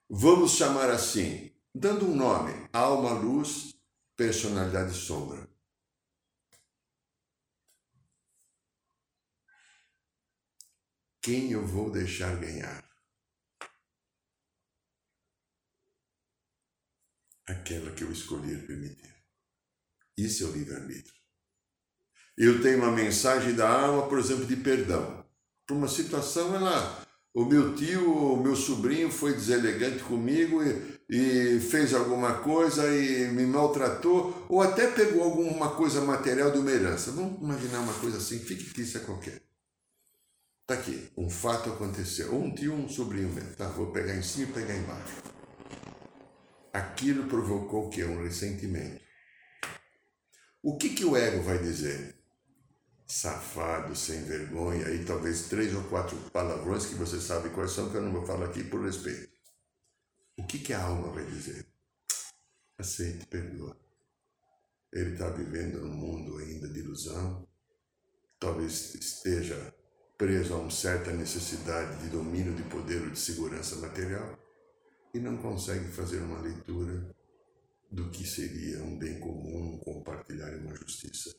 Vamos 0.09 0.53
chamar 0.53 0.91
assim, 0.91 1.51
dando 1.75 2.07
um 2.07 2.15
nome: 2.15 2.53
alma, 2.73 3.13
luz, 3.13 3.75
personalidade 4.17 4.95
sombra. 4.95 5.49
Quem 11.25 11.53
eu 11.53 11.67
vou 11.67 11.91
deixar 11.91 12.39
ganhar? 12.39 12.85
Aquela 17.49 17.93
que 17.93 18.05
eu 18.05 18.13
escolher 18.13 18.67
permitir. 18.67 19.11
Isso 20.19 20.45
é 20.45 20.47
o 20.49 20.53
livre-arbítrio. 20.53 21.15
Eu 22.37 22.61
tenho 22.61 22.77
uma 22.77 22.93
mensagem 22.93 23.55
da 23.55 23.67
alma, 23.67 24.07
por 24.07 24.19
exemplo, 24.19 24.45
de 24.45 24.55
perdão. 24.57 25.27
Por 25.67 25.79
uma 25.79 25.89
situação, 25.89 26.55
ela, 26.55 27.03
o 27.33 27.47
meu 27.47 27.75
tio, 27.75 28.35
o 28.35 28.43
meu 28.43 28.55
sobrinho 28.55 29.11
foi 29.11 29.33
deselegante 29.33 30.05
comigo 30.05 30.63
e, 30.63 31.57
e 31.57 31.59
fez 31.59 31.95
alguma 31.95 32.43
coisa 32.43 32.95
e 32.95 33.29
me 33.29 33.47
maltratou, 33.47 34.45
ou 34.47 34.61
até 34.61 34.91
pegou 34.91 35.23
alguma 35.23 35.75
coisa 35.75 36.03
material 36.03 36.51
de 36.51 36.59
uma 36.59 36.71
herança. 36.71 37.13
Vamos 37.13 37.41
imaginar 37.41 37.81
uma 37.81 37.95
coisa 37.95 38.19
assim, 38.19 38.39
fictícia 38.39 39.01
qualquer. 39.01 39.54
Tá 40.67 40.75
aqui, 40.75 41.11
um 41.17 41.29
fato 41.29 41.71
aconteceu. 41.71 42.35
Um 42.35 42.55
tio, 42.55 42.75
um 42.75 42.89
sobrinho 42.89 43.29
mesmo. 43.29 43.55
Tá, 43.55 43.69
vou 43.69 43.93
pegar 43.93 44.17
em 44.17 44.23
cima 44.23 44.51
e 44.51 44.53
pegar 44.53 44.77
embaixo. 44.77 45.23
Aquilo 46.73 47.29
provocou 47.29 47.87
o 47.87 47.91
quê? 47.91 48.05
Um 48.05 48.23
ressentimento. 48.23 49.03
O 50.63 50.77
que, 50.77 50.91
que 50.91 51.05
o 51.05 51.17
ego 51.17 51.43
vai 51.43 51.59
dizer? 51.59 52.25
safado, 53.07 53.95
sem 53.95 54.25
vergonha, 54.25 54.89
e 54.91 55.05
talvez 55.05 55.49
três 55.49 55.75
ou 55.75 55.85
quatro 55.85 56.17
palavrões 56.31 56.87
que 56.87 56.95
você 56.95 57.21
sabe 57.21 57.51
quais 57.51 57.73
são, 57.73 57.91
que 57.91 57.97
eu 57.97 58.03
não 58.03 58.13
vou 58.13 58.27
falar 58.27 58.47
aqui 58.47 58.65
por 58.65 58.83
respeito. 58.83 59.33
O 60.37 60.47
que, 60.47 60.59
que 60.59 60.73
a 60.73 60.83
alma 60.83 61.13
vai 61.13 61.25
dizer? 61.27 61.67
Aceite, 62.79 63.27
perdoa. 63.27 63.79
Ele 64.93 65.13
está 65.13 65.29
vivendo 65.31 65.81
num 65.81 65.95
mundo 65.95 66.39
ainda 66.39 66.69
de 66.69 66.81
ilusão, 66.81 67.47
talvez 68.39 68.95
esteja 68.95 69.75
preso 70.17 70.55
a 70.55 70.59
uma 70.59 70.71
certa 70.71 71.13
necessidade 71.13 72.03
de 72.03 72.09
domínio 72.09 72.55
de 72.55 72.63
poder 72.65 73.03
ou 73.03 73.11
de 73.11 73.19
segurança 73.19 73.77
material 73.77 74.39
e 75.13 75.19
não 75.19 75.37
consegue 75.37 75.91
fazer 75.91 76.19
uma 76.19 76.41
leitura 76.41 77.15
do 77.91 78.11
que 78.11 78.27
seria 78.27 78.83
um 78.83 78.99
bem 78.99 79.21
comum, 79.21 79.79
compartilhar 79.79 80.53
uma 80.57 80.75
justiça. 80.75 81.35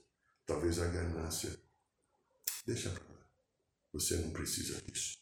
Talvez 0.45 0.79
a 0.79 0.87
ganância. 0.87 1.57
Deixa 2.65 2.89
para 2.89 3.03
lá. 3.03 3.27
Você 3.93 4.15
não 4.17 4.31
precisa 4.31 4.81
disso. 4.81 5.17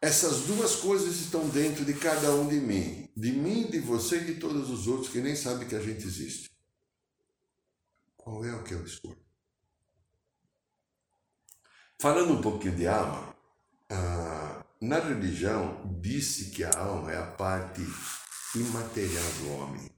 Essas 0.00 0.46
duas 0.46 0.76
coisas 0.76 1.20
estão 1.20 1.48
dentro 1.48 1.84
de 1.84 1.94
cada 1.94 2.34
um 2.34 2.48
de 2.48 2.56
mim. 2.56 3.08
De 3.16 3.30
mim, 3.30 3.70
de 3.70 3.78
você 3.78 4.16
e 4.18 4.34
de 4.34 4.40
todos 4.40 4.68
os 4.68 4.88
outros 4.88 5.10
que 5.10 5.20
nem 5.20 5.36
sabem 5.36 5.68
que 5.68 5.76
a 5.76 5.80
gente 5.80 6.04
existe. 6.04 6.50
Qual 8.16 8.44
é 8.44 8.52
o 8.52 8.64
que 8.64 8.74
eu 8.74 8.84
escolho? 8.84 9.21
Falando 12.02 12.32
um 12.32 12.42
pouquinho 12.42 12.74
de 12.74 12.88
alma, 12.88 13.32
ah, 13.88 14.64
na 14.80 14.98
religião 14.98 15.96
disse 16.00 16.50
que 16.50 16.64
a 16.64 16.76
alma 16.76 17.12
é 17.12 17.16
a 17.16 17.26
parte 17.26 17.80
imaterial 18.56 19.32
do 19.38 19.52
homem 19.52 19.88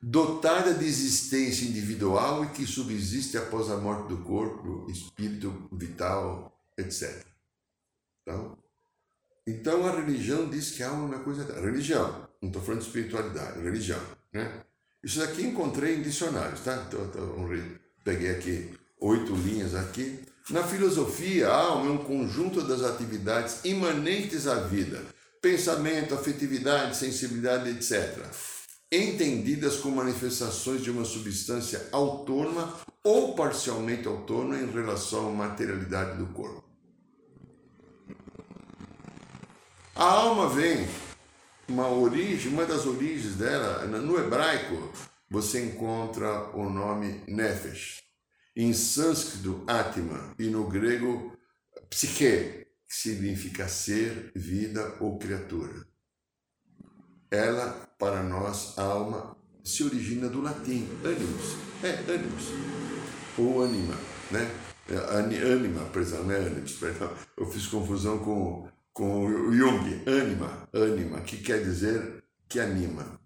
dotada 0.00 0.72
de 0.74 0.84
existência 0.84 1.66
individual 1.66 2.44
e 2.44 2.50
que 2.50 2.64
subsiste 2.64 3.36
após 3.36 3.68
a 3.68 3.76
morte 3.78 4.10
do 4.10 4.18
corpo, 4.18 4.88
espírito 4.88 5.68
vital, 5.72 6.56
etc. 6.78 7.26
Então, 8.22 8.56
então 9.44 9.84
a 9.88 9.90
religião 9.90 10.48
diz 10.48 10.70
que 10.70 10.84
a 10.84 10.90
alma 10.90 11.14
é 11.14 11.16
uma 11.16 11.24
coisa. 11.24 11.60
Religião, 11.60 12.28
não 12.40 12.48
estou 12.48 12.62
falando 12.62 12.82
de 12.82 12.86
espiritualidade, 12.86 13.60
religião. 13.60 14.00
Né? 14.32 14.62
Isso 15.02 15.18
daqui 15.18 15.42
encontrei 15.42 15.96
em 15.96 16.02
dicionários, 16.02 16.60
tá? 16.60 16.86
Então, 16.86 17.10
peguei 18.04 18.30
aqui 18.30 18.72
oito 19.00 19.34
linhas 19.34 19.74
aqui. 19.74 20.24
Na 20.50 20.62
filosofia, 20.62 21.48
a 21.48 21.56
alma 21.56 21.90
é 21.90 21.92
um 21.92 22.04
conjunto 22.04 22.62
das 22.62 22.82
atividades 22.82 23.64
imanentes 23.64 24.46
à 24.46 24.60
vida, 24.60 25.02
pensamento, 25.42 26.14
afetividade, 26.14 26.96
sensibilidade, 26.96 27.70
etc 27.70 28.24
entendidas 28.90 29.76
como 29.78 29.96
manifestações 29.96 30.82
de 30.82 30.90
uma 30.90 31.04
substância 31.04 31.88
autônoma 31.90 32.74
ou 33.02 33.34
parcialmente 33.34 34.06
autônoma 34.06 34.58
em 34.58 34.70
relação 34.70 35.28
à 35.28 35.32
materialidade 35.32 36.18
do 36.18 36.26
corpo. 36.26 36.64
A 39.94 40.04
alma 40.04 40.48
vem, 40.48 40.86
uma 41.68 41.88
origem, 41.88 42.52
uma 42.52 42.64
das 42.64 42.86
origens 42.86 43.34
dela, 43.34 43.84
no 43.86 44.18
hebraico, 44.18 44.92
você 45.28 45.64
encontra 45.64 46.50
o 46.54 46.68
nome 46.68 47.22
Nefesh, 47.26 48.02
em 48.56 48.72
sânscrito 48.72 49.62
Atma 49.66 50.34
e 50.38 50.48
no 50.48 50.66
grego 50.66 51.36
Psique, 51.90 52.66
que 52.88 52.96
significa 52.96 53.68
ser, 53.68 54.32
vida 54.34 54.96
ou 54.98 55.18
criatura. 55.18 55.86
Ela 57.30 57.86
para 57.98 58.22
nós, 58.22 58.78
alma 58.78 59.36
se 59.62 59.84
origina 59.84 60.28
do 60.28 60.40
latim, 60.40 60.88
animus. 61.04 61.56
É, 61.82 61.90
animus. 62.14 62.44
ou 63.36 63.64
anima, 63.64 63.94
né? 64.30 64.50
Anima, 65.10 65.84
perdão, 65.86 66.24
não 66.24 66.32
é 66.32 66.36
ânima, 66.36 66.66
perdão. 66.78 67.12
Eu 67.36 67.50
fiz 67.50 67.66
confusão 67.66 68.18
com, 68.20 68.68
com 68.92 69.26
o 69.26 69.52
Jung. 69.52 70.04
Anima, 70.06 70.68
anima, 70.72 71.20
que 71.20 71.38
quer 71.38 71.62
dizer 71.62 72.24
que 72.48 72.60
anima. 72.60 73.20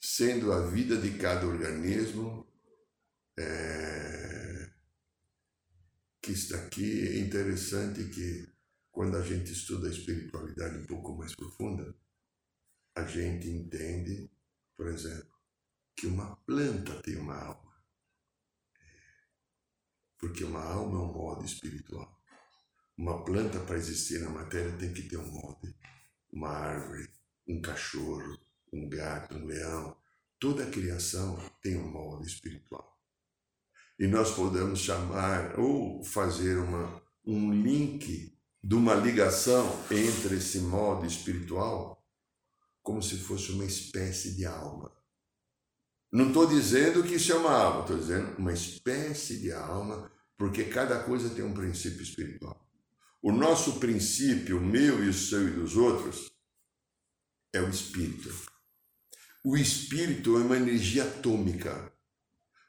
Sendo 0.00 0.52
a 0.52 0.60
vida 0.66 0.96
de 0.96 1.10
cada 1.18 1.46
organismo 1.46 2.46
é, 3.36 4.03
que 6.24 6.32
está 6.32 6.56
aqui, 6.56 7.06
é 7.06 7.18
interessante 7.18 8.02
que 8.08 8.50
quando 8.90 9.18
a 9.18 9.22
gente 9.22 9.52
estuda 9.52 9.88
a 9.88 9.90
espiritualidade 9.90 10.78
um 10.78 10.86
pouco 10.86 11.14
mais 11.18 11.34
profunda, 11.34 11.94
a 12.96 13.04
gente 13.04 13.46
entende, 13.50 14.30
por 14.74 14.88
exemplo, 14.88 15.34
que 15.94 16.06
uma 16.06 16.34
planta 16.36 17.02
tem 17.02 17.16
uma 17.18 17.36
alma. 17.36 17.74
Porque 20.16 20.44
uma 20.44 20.64
alma 20.64 20.98
é 20.98 21.02
um 21.02 21.12
modo 21.12 21.44
espiritual. 21.44 22.18
Uma 22.96 23.22
planta, 23.22 23.60
para 23.60 23.76
existir 23.76 24.20
na 24.20 24.30
matéria, 24.30 24.78
tem 24.78 24.94
que 24.94 25.02
ter 25.02 25.18
um 25.18 25.30
modo. 25.30 25.74
Uma 26.32 26.48
árvore, 26.48 27.12
um 27.46 27.60
cachorro, 27.60 28.40
um 28.72 28.88
gato, 28.88 29.36
um 29.36 29.44
leão. 29.44 29.94
Toda 30.38 30.64
a 30.64 30.70
criação 30.70 31.36
tem 31.60 31.76
um 31.76 31.90
modo 31.90 32.24
espiritual. 32.26 32.93
E 33.98 34.06
nós 34.06 34.32
podemos 34.32 34.80
chamar 34.80 35.58
ou 35.58 36.02
fazer 36.02 36.58
uma, 36.58 37.02
um 37.24 37.52
link 37.52 38.36
de 38.62 38.74
uma 38.74 38.94
ligação 38.94 39.66
entre 39.90 40.36
esse 40.36 40.58
modo 40.60 41.06
espiritual 41.06 42.02
como 42.82 43.02
se 43.02 43.16
fosse 43.16 43.50
uma 43.52 43.64
espécie 43.64 44.34
de 44.36 44.44
alma. 44.44 44.92
Não 46.12 46.28
estou 46.28 46.46
dizendo 46.46 47.02
que 47.02 47.14
isso 47.14 47.32
é 47.32 47.34
uma 47.34 47.50
alma, 47.50 47.80
estou 47.80 47.98
dizendo 47.98 48.36
uma 48.36 48.52
espécie 48.52 49.40
de 49.40 49.50
alma, 49.52 50.12
porque 50.36 50.64
cada 50.64 51.02
coisa 51.02 51.30
tem 51.30 51.42
um 51.42 51.54
princípio 51.54 52.02
espiritual. 52.02 52.64
O 53.22 53.32
nosso 53.32 53.80
princípio, 53.80 54.58
o 54.58 54.64
meu 54.64 55.02
e 55.02 55.08
o 55.08 55.14
seu 55.14 55.48
e 55.48 55.52
dos 55.52 55.76
outros, 55.76 56.30
é 57.54 57.60
o 57.60 57.70
espírito. 57.70 58.30
O 59.42 59.56
espírito 59.56 60.36
é 60.36 60.42
uma 60.42 60.56
energia 60.56 61.04
atômica. 61.04 61.93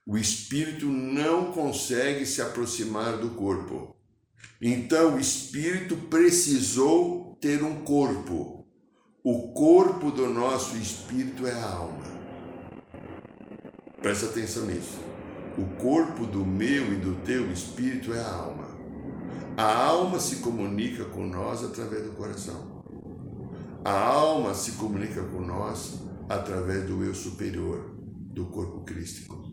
O 0.07 0.17
espírito 0.17 0.85
não 0.85 1.51
consegue 1.51 2.27
se 2.27 2.39
aproximar 2.39 3.17
do 3.17 3.31
corpo. 3.31 3.95
Então 4.61 5.15
o 5.15 5.19
espírito 5.19 5.97
precisou 5.97 7.35
ter 7.41 7.63
um 7.63 7.83
corpo. 7.83 8.67
O 9.23 9.51
corpo 9.53 10.11
do 10.11 10.29
nosso 10.29 10.77
espírito 10.77 11.47
é 11.47 11.53
a 11.53 11.69
alma. 11.69 12.03
Presta 13.99 14.27
atenção 14.27 14.67
nisso. 14.67 14.99
O 15.57 15.65
corpo 15.81 16.27
do 16.27 16.45
meu 16.45 16.93
e 16.93 16.97
do 16.97 17.15
teu 17.23 17.51
espírito 17.51 18.13
é 18.13 18.19
a 18.19 18.31
alma. 18.31 18.67
A 19.57 19.85
alma 19.85 20.19
se 20.19 20.35
comunica 20.37 21.05
com 21.05 21.25
nós 21.25 21.63
através 21.63 22.03
do 22.03 22.11
coração. 22.11 22.83
A 23.83 23.91
alma 23.91 24.53
se 24.53 24.73
comunica 24.73 25.23
com 25.23 25.41
nós 25.41 25.99
através 26.29 26.85
do 26.85 27.03
eu 27.03 27.15
superior, 27.15 27.95
do 28.31 28.45
corpo 28.45 28.81
crístico. 28.81 29.44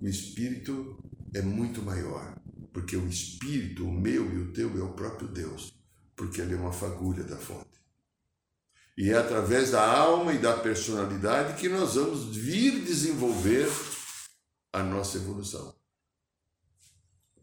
O 0.00 0.06
espírito 0.06 1.02
é 1.34 1.42
muito 1.42 1.82
maior 1.82 2.38
porque 2.78 2.96
o 2.96 3.08
espírito, 3.08 3.84
o 3.84 3.92
meu 3.92 4.32
e 4.32 4.38
o 4.38 4.52
teu, 4.52 4.78
é 4.78 4.82
o 4.82 4.92
próprio 4.92 5.26
Deus, 5.26 5.74
porque 6.14 6.40
ele 6.40 6.54
é 6.54 6.56
uma 6.56 6.72
fagulha 6.72 7.24
da 7.24 7.36
fonte. 7.36 7.66
E 8.96 9.10
é 9.10 9.14
através 9.16 9.72
da 9.72 9.84
alma 9.84 10.32
e 10.32 10.38
da 10.38 10.56
personalidade 10.56 11.60
que 11.60 11.68
nós 11.68 11.96
vamos 11.96 12.36
vir 12.36 12.84
desenvolver 12.84 13.68
a 14.72 14.82
nossa 14.82 15.16
evolução. 15.16 15.74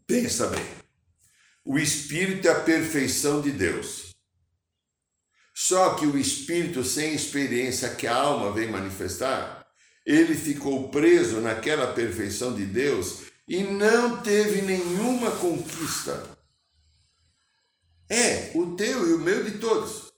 Pensa 0.06 0.46
bem. 0.48 0.64
O 1.64 1.78
espírito 1.78 2.48
é 2.48 2.52
a 2.52 2.60
perfeição 2.60 3.40
de 3.42 3.50
Deus. 3.50 4.14
Só 5.54 5.94
que 5.94 6.06
o 6.06 6.18
espírito 6.18 6.84
sem 6.84 7.14
experiência 7.14 7.94
que 7.94 8.06
a 8.06 8.14
alma 8.14 8.52
vem 8.52 8.70
manifestar, 8.70 9.55
ele 10.06 10.36
ficou 10.36 10.88
preso 10.88 11.40
naquela 11.40 11.92
perfeição 11.92 12.54
de 12.54 12.64
Deus 12.64 13.24
e 13.48 13.64
não 13.64 14.22
teve 14.22 14.62
nenhuma 14.62 15.32
conquista. 15.32 16.24
É 18.08 18.52
o 18.54 18.76
teu 18.76 19.10
e 19.10 19.14
o 19.14 19.18
meu 19.18 19.42
de 19.42 19.58
todos. 19.58 20.12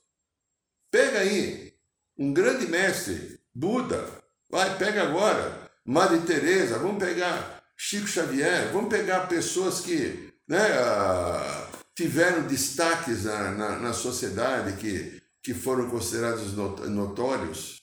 Pega 0.91 1.19
aí 1.19 1.73
um 2.15 2.31
grande 2.31 2.67
mestre, 2.67 3.39
Buda, 3.53 4.07
vai, 4.49 4.77
pega 4.77 5.03
agora, 5.03 5.69
Madre 5.83 6.19
Teresa, 6.19 6.77
vamos 6.77 7.03
pegar 7.03 7.63
Chico 7.75 8.07
Xavier, 8.07 8.71
vamos 8.71 8.89
pegar 8.89 9.27
pessoas 9.27 9.79
que 9.79 10.33
né, 10.47 10.59
ah, 10.59 11.69
tiveram 11.95 12.45
destaques 12.45 13.23
na, 13.23 13.51
na, 13.51 13.79
na 13.79 13.93
sociedade, 13.93 14.77
que, 14.77 15.21
que 15.41 15.53
foram 15.53 15.89
considerados 15.89 16.53
notórios. 16.53 17.78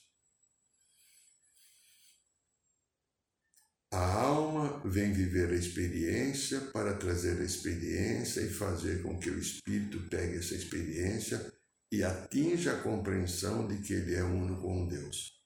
A 3.91 4.21
alma 4.21 4.81
vem 4.83 5.13
viver 5.13 5.49
a 5.49 5.55
experiência 5.55 6.59
para 6.71 6.97
trazer 6.97 7.39
a 7.39 7.45
experiência 7.45 8.41
e 8.41 8.49
fazer 8.49 9.01
com 9.01 9.17
que 9.17 9.29
o 9.29 9.39
espírito 9.39 10.09
pegue 10.09 10.37
essa 10.37 10.55
experiência 10.55 11.53
e 11.89 12.03
atinja 12.03 12.73
a 12.73 12.81
compreensão 12.81 13.65
de 13.65 13.77
que 13.77 13.93
ele 13.93 14.13
é 14.13 14.23
uno 14.23 14.61
com 14.61 14.87
Deus. 14.87 15.41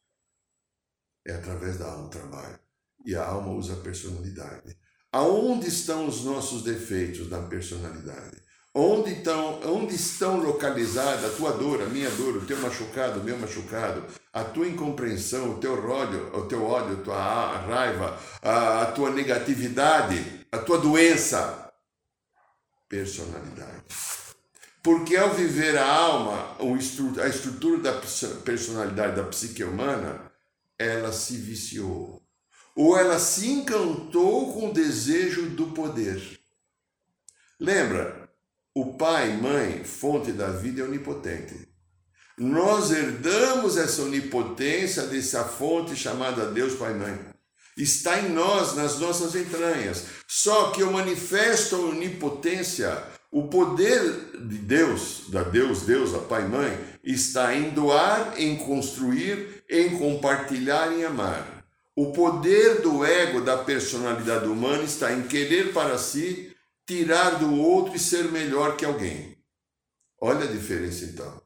É 1.26 1.34
através 1.34 1.78
da 1.78 1.92
alma 1.92 2.08
o 2.08 2.10
trabalho. 2.10 2.60
E 3.06 3.16
a 3.16 3.24
alma 3.24 3.54
usa 3.54 3.74
a 3.74 3.82
personalidade. 3.82 4.76
Aonde 5.12 5.68
estão 5.68 6.08
os 6.08 6.24
nossos 6.24 6.64
defeitos 6.64 7.30
na 7.30 7.48
personalidade? 7.48 8.42
Onde 8.74 9.12
estão, 9.12 9.60
onde 9.66 9.96
estão 9.96 10.38
localizadas 10.38 11.26
a 11.26 11.36
tua 11.36 11.52
dor, 11.52 11.82
a 11.82 11.88
minha 11.88 12.10
dor, 12.12 12.38
o 12.38 12.46
teu 12.46 12.58
machucado, 12.58 13.20
o 13.20 13.24
meu 13.24 13.38
machucado, 13.38 14.06
a 14.32 14.46
tua 14.46 14.66
incompreensão, 14.66 15.52
o 15.52 15.60
teu 15.60 15.74
ódio, 15.90 16.34
o 16.34 16.46
teu 16.48 16.64
ódio, 16.64 17.00
a 17.00 17.04
tua 17.04 17.58
raiva, 17.68 18.18
a, 18.42 18.84
a 18.84 18.86
tua 18.94 19.12
negatividade, 19.12 20.48
a 20.50 20.58
tua 20.60 20.78
doença? 20.78 21.70
Personalidade. 22.88 23.84
Porque 24.82 25.18
ao 25.18 25.34
viver 25.34 25.78
a 25.78 25.94
alma, 25.94 26.56
a 27.22 27.28
estrutura 27.28 27.82
da 27.82 28.02
personalidade 28.44 29.18
da 29.18 29.24
psique 29.26 29.66
humana, 29.66 30.32
ela 30.80 31.12
se 31.12 31.36
viciou. 31.36 32.22
Ou 32.74 32.98
ela 32.98 33.20
se 33.20 33.50
encantou 33.50 34.54
com 34.54 34.70
o 34.70 34.74
desejo 34.74 35.50
do 35.50 35.68
poder. 35.68 36.40
Lembra, 37.60 38.21
o 38.74 38.94
pai, 38.94 39.34
mãe, 39.34 39.84
fonte 39.84 40.32
da 40.32 40.48
vida 40.48 40.82
é 40.82 40.86
onipotente. 40.86 41.68
Nós 42.38 42.90
herdamos 42.90 43.78
essa 43.78 44.02
onipotência 44.02 45.04
dessa 45.04 45.44
fonte 45.44 45.96
chamada 45.96 46.46
Deus, 46.48 46.74
Pai, 46.76 46.94
Mãe. 46.94 47.20
Está 47.78 48.20
em 48.20 48.30
nós, 48.30 48.76
nas 48.76 48.98
nossas 49.00 49.36
entranhas. 49.36 50.06
Só 50.28 50.72
que 50.72 50.82
eu 50.82 50.92
manifesto 50.92 51.76
a 51.76 51.80
onipotência, 51.80 52.98
o 53.30 53.48
poder 53.48 54.02
de 54.40 54.58
Deus, 54.58 55.26
da 55.28 55.44
Deus, 55.44 55.82
Deus, 55.82 56.16
a 56.16 56.20
Pai, 56.20 56.48
Mãe, 56.48 56.78
está 57.04 57.54
em 57.54 57.72
doar, 57.72 58.34
em 58.38 58.56
construir, 58.56 59.64
em 59.70 59.98
compartilhar, 59.98 60.94
em 60.94 61.04
amar. 61.04 61.66
O 61.96 62.14
poder 62.14 62.82
do 62.82 63.06
ego, 63.06 63.42
da 63.42 63.58
personalidade 63.58 64.48
humana, 64.48 64.84
está 64.84 65.12
em 65.12 65.24
querer 65.24 65.74
para 65.74 65.98
si 65.98 66.51
tirar 66.92 67.40
do 67.40 67.56
outro 67.56 67.96
e 67.96 68.00
ser 68.00 68.26
melhor 68.26 68.76
que 68.76 68.84
alguém. 68.84 69.38
Olha 70.20 70.44
a 70.44 70.52
diferença 70.52 71.06
então. 71.06 71.42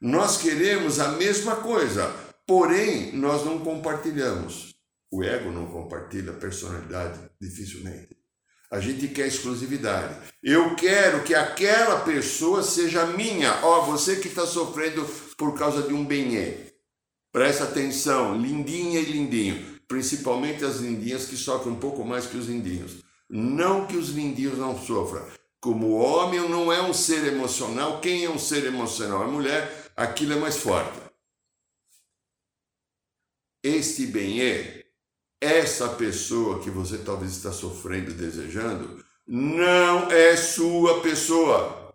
Nós 0.00 0.38
queremos 0.38 0.98
a 0.98 1.08
mesma 1.12 1.56
coisa, 1.56 2.10
porém 2.46 3.12
nós 3.12 3.44
não 3.44 3.58
compartilhamos. 3.58 4.74
O 5.12 5.22
ego 5.22 5.50
não 5.50 5.66
compartilha 5.66 6.32
a 6.32 6.36
personalidade, 6.36 7.20
dificilmente. 7.38 8.16
A 8.70 8.80
gente 8.80 9.06
quer 9.08 9.26
exclusividade. 9.26 10.16
Eu 10.42 10.74
quero 10.74 11.22
que 11.22 11.34
aquela 11.34 12.00
pessoa 12.00 12.62
seja 12.62 13.04
minha. 13.06 13.60
Ó, 13.62 13.82
oh, 13.82 13.84
você 13.84 14.16
que 14.16 14.28
está 14.28 14.46
sofrendo 14.46 15.04
por 15.36 15.56
causa 15.56 15.82
de 15.82 15.92
um 15.92 16.04
benê. 16.04 16.72
Presta 17.30 17.64
atenção, 17.64 18.34
lindinha 18.36 18.98
e 18.98 19.04
lindinho. 19.04 19.78
Principalmente 19.86 20.64
as 20.64 20.76
lindinhas 20.76 21.26
que 21.26 21.36
sofrem 21.36 21.74
um 21.74 21.78
pouco 21.78 22.02
mais 22.02 22.26
que 22.26 22.36
os 22.38 22.46
lindinhos. 22.46 23.03
Não 23.28 23.86
que 23.86 23.96
os 23.96 24.10
lindinhos 24.10 24.58
não 24.58 24.78
sofram. 24.78 25.24
Como 25.60 25.86
o 25.86 25.96
homem 25.96 26.46
não 26.48 26.72
é 26.72 26.82
um 26.82 26.92
ser 26.92 27.26
emocional, 27.26 28.00
quem 28.00 28.24
é 28.24 28.30
um 28.30 28.38
ser 28.38 28.64
emocional? 28.66 29.22
A 29.22 29.26
mulher, 29.26 29.90
aquilo 29.96 30.34
é 30.34 30.36
mais 30.36 30.58
forte. 30.58 30.98
Este 33.62 34.06
bem 34.06 34.42
é, 34.42 34.84
essa 35.40 35.88
pessoa 35.88 36.62
que 36.62 36.68
você 36.68 36.98
talvez 36.98 37.32
está 37.32 37.50
sofrendo 37.50 38.12
desejando, 38.12 39.02
não 39.26 40.10
é 40.10 40.36
sua 40.36 41.00
pessoa. 41.00 41.94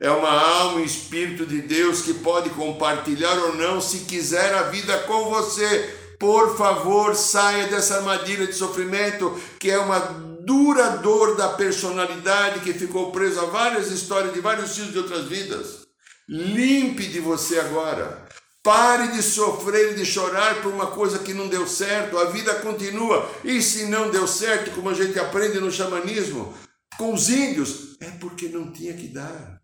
É 0.00 0.10
uma 0.10 0.30
alma 0.30 0.80
e 0.80 0.84
espírito 0.84 1.46
de 1.46 1.62
Deus 1.62 2.02
que 2.02 2.14
pode 2.14 2.50
compartilhar 2.50 3.38
ou 3.38 3.54
não, 3.54 3.80
se 3.80 4.00
quiser, 4.06 4.52
a 4.54 4.64
vida 4.64 4.98
com 5.04 5.30
você 5.30 6.02
por 6.18 6.56
favor, 6.56 7.14
saia 7.14 7.66
dessa 7.66 7.96
armadilha 7.96 8.46
de 8.46 8.54
sofrimento 8.54 9.38
que 9.58 9.70
é 9.70 9.78
uma 9.78 9.98
dura 10.44 10.98
dor 10.98 11.36
da 11.36 11.50
personalidade 11.50 12.60
que 12.60 12.72
ficou 12.72 13.10
preso 13.12 13.40
a 13.40 13.46
várias 13.46 13.90
histórias 13.90 14.34
de 14.34 14.40
vários 14.40 14.74
filhos 14.74 14.92
de 14.92 14.98
outras 14.98 15.24
vidas. 15.26 15.86
Limpe 16.28 17.06
de 17.06 17.20
você 17.20 17.58
agora. 17.58 18.26
Pare 18.62 19.08
de 19.08 19.22
sofrer 19.22 19.92
e 19.92 19.94
de 19.96 20.06
chorar 20.06 20.62
por 20.62 20.72
uma 20.72 20.86
coisa 20.86 21.18
que 21.18 21.34
não 21.34 21.48
deu 21.48 21.66
certo. 21.66 22.16
A 22.16 22.26
vida 22.26 22.54
continua. 22.56 23.30
E 23.44 23.60
se 23.60 23.86
não 23.86 24.10
deu 24.10 24.26
certo, 24.26 24.70
como 24.70 24.88
a 24.88 24.94
gente 24.94 25.18
aprende 25.18 25.60
no 25.60 25.70
xamanismo, 25.70 26.54
com 26.96 27.12
os 27.12 27.28
índios, 27.28 27.96
é 28.00 28.10
porque 28.12 28.48
não 28.48 28.72
tinha 28.72 28.94
que 28.94 29.08
dar. 29.08 29.60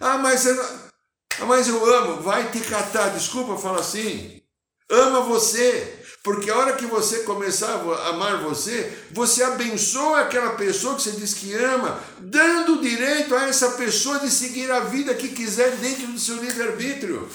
Ah, 0.00 0.18
mas, 0.18 0.44
ah, 0.46 1.44
mas 1.46 1.68
eu 1.68 1.94
amo. 1.94 2.20
Vai 2.20 2.50
te 2.50 2.60
catar. 2.60 3.10
Desculpa 3.10 3.56
falar 3.56 3.80
assim. 3.80 4.42
Ama 4.90 5.20
você. 5.20 5.97
Porque 6.28 6.50
a 6.50 6.58
hora 6.58 6.76
que 6.76 6.84
você 6.84 7.20
começar 7.20 7.70
a 7.70 8.08
amar 8.10 8.42
você, 8.42 9.02
você 9.10 9.42
abençoa 9.42 10.20
aquela 10.20 10.56
pessoa 10.56 10.94
que 10.94 11.00
você 11.00 11.12
diz 11.12 11.32
que 11.32 11.54
ama, 11.54 12.04
dando 12.18 12.74
o 12.74 12.82
direito 12.82 13.34
a 13.34 13.44
essa 13.48 13.70
pessoa 13.78 14.18
de 14.20 14.30
seguir 14.30 14.70
a 14.70 14.80
vida 14.80 15.14
que 15.14 15.30
quiser 15.30 15.74
dentro 15.78 16.06
do 16.08 16.18
seu 16.18 16.36
livre-arbítrio. 16.36 17.26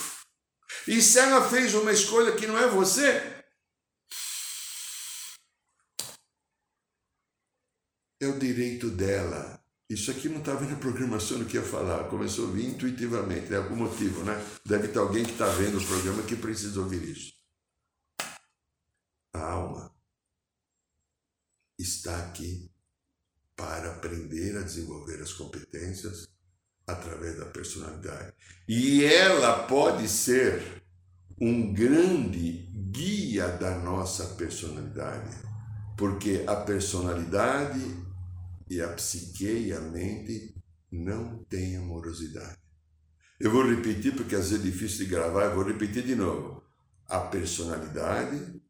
E 0.87 1.01
se 1.01 1.17
ela 1.17 1.49
fez 1.49 1.73
uma 1.73 1.91
escolha 1.91 2.33
que 2.33 2.45
não 2.45 2.55
é 2.55 2.67
você, 2.67 3.43
é 8.21 8.27
o 8.27 8.37
direito 8.37 8.91
dela. 8.91 9.59
Isso 9.89 10.11
aqui 10.11 10.29
não 10.29 10.37
estava 10.37 10.65
na 10.65 10.75
programação 10.75 11.39
do 11.39 11.45
que 11.45 11.57
ia 11.57 11.63
falar, 11.63 12.03
começou 12.09 12.47
a 12.47 12.51
vir 12.51 12.67
intuitivamente, 12.67 13.51
é 13.51 13.57
algum 13.57 13.75
motivo, 13.75 14.23
né? 14.23 14.39
Deve 14.63 14.89
ter 14.89 14.99
alguém 14.99 15.25
que 15.25 15.31
está 15.31 15.47
vendo 15.47 15.77
os 15.77 15.85
programas 15.85 16.27
que 16.27 16.35
precisa 16.35 16.79
ouvir 16.79 17.01
isso. 17.09 17.32
A 19.33 19.41
alma 19.41 19.91
está 21.77 22.17
aqui 22.19 22.71
para 23.55 23.91
aprender 23.91 24.57
a 24.57 24.61
desenvolver 24.61 25.21
as 25.21 25.33
competências 25.33 26.27
através 26.87 27.37
da 27.37 27.45
personalidade. 27.45 28.33
E 28.67 29.03
ela 29.03 29.67
pode 29.67 30.07
ser 30.07 30.83
um 31.39 31.73
grande 31.73 32.69
guia 32.91 33.47
da 33.47 33.77
nossa 33.79 34.35
personalidade, 34.35 35.35
porque 35.97 36.43
a 36.47 36.55
personalidade 36.55 37.81
e 38.69 38.81
a 38.81 38.89
psique 38.89 39.67
e 39.67 39.73
a 39.73 39.79
mente 39.79 40.55
não 40.91 41.43
têm 41.45 41.77
amorosidade. 41.77 42.57
Eu 43.39 43.51
vou 43.51 43.67
repetir 43.67 44.15
porque 44.15 44.35
às 44.35 44.51
vezes 44.51 44.65
é 44.65 44.69
difícil 44.69 44.99
de 44.99 45.11
gravar, 45.11 45.45
eu 45.45 45.55
vou 45.55 45.63
repetir 45.63 46.03
de 46.03 46.15
novo. 46.15 46.63
A 47.07 47.19
personalidade 47.19 48.61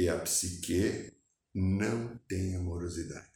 e 0.00 0.08
a 0.08 0.18
psique 0.18 1.12
não 1.54 2.16
têm 2.26 2.56
amorosidade. 2.56 3.28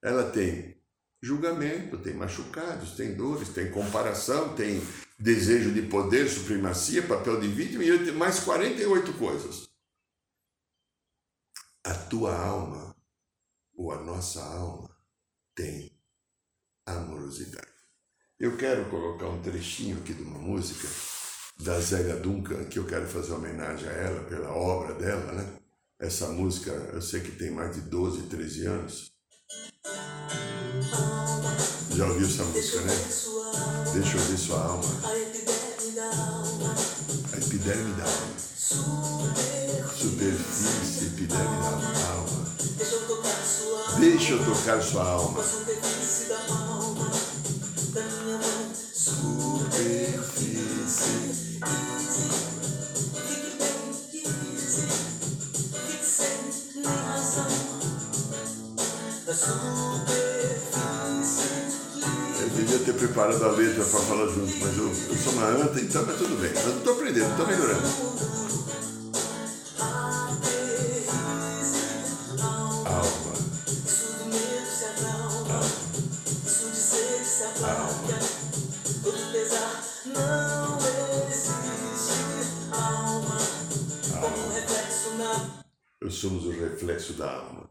Ela 0.00 0.30
tem 0.30 0.82
julgamento, 1.20 1.98
tem 1.98 2.14
machucados, 2.14 2.92
tem 2.92 3.14
dores, 3.14 3.50
tem 3.50 3.70
comparação, 3.70 4.56
tem 4.56 4.80
desejo 5.18 5.70
de 5.74 5.82
poder, 5.82 6.26
supremacia, 6.26 7.06
papel 7.06 7.38
de 7.38 7.48
vítima 7.48 7.84
e 7.84 8.12
mais 8.12 8.40
48 8.40 9.12
coisas. 9.18 9.68
A 11.84 11.94
tua 11.94 12.34
alma, 12.34 12.96
ou 13.74 13.92
a 13.92 14.02
nossa 14.02 14.42
alma, 14.42 14.96
tem 15.54 16.00
amorosidade. 16.86 17.66
Eu 18.38 18.56
quero 18.56 18.88
colocar 18.88 19.28
um 19.28 19.42
trechinho 19.42 19.98
aqui 19.98 20.14
de 20.14 20.22
uma 20.22 20.38
música 20.38 20.88
da 21.62 21.78
Zélia 21.80 22.16
Duncan, 22.16 22.64
que 22.64 22.78
eu 22.78 22.84
quero 22.84 23.06
fazer 23.06 23.32
homenagem 23.32 23.88
a 23.88 23.92
ela 23.92 24.20
pela 24.24 24.50
obra 24.52 24.94
dela, 24.94 25.32
né? 25.32 25.46
Essa 26.00 26.26
música, 26.28 26.72
eu 26.92 27.00
sei 27.00 27.20
que 27.20 27.30
tem 27.30 27.50
mais 27.50 27.74
de 27.76 27.82
12, 27.82 28.22
13 28.22 28.66
anos. 28.66 29.12
Já 31.94 32.06
ouviu 32.06 32.26
essa 32.26 32.42
música, 32.44 32.80
né? 32.80 32.94
Deixa 33.92 34.16
eu 34.16 34.22
ver 34.22 34.38
sua 34.38 34.60
alma. 34.60 34.84
A 37.32 37.36
epiderme 37.36 37.94
da 37.94 38.04
alma. 38.04 38.38
Superfície, 39.94 41.06
epiderme 41.06 41.62
da 41.62 41.68
alma. 42.12 42.42
Deixa 44.00 44.32
eu 44.32 44.44
tocar 44.44 44.82
sua 44.82 45.04
alma. 45.04 45.44
Ter 62.84 62.94
preparado 62.94 63.44
a 63.44 63.48
letra 63.52 63.84
para 63.84 64.00
falar 64.00 64.26
junto, 64.26 64.56
mas 64.58 64.76
eu, 64.76 64.88
eu 64.88 65.16
sou 65.16 65.32
uma 65.34 65.46
anta, 65.46 65.80
então 65.80 66.04
tá 66.04 66.12
tudo 66.12 66.40
bem. 66.40 66.50
Mas 66.54 66.66
eu 66.66 66.78
estou 66.78 66.92
aprendendo, 66.94 67.30
estou 67.30 67.46
melhorando. 67.46 68.41
Somos 86.22 86.44
o 86.44 86.52
reflexo 86.52 87.14
da 87.14 87.36
alma. 87.36 87.68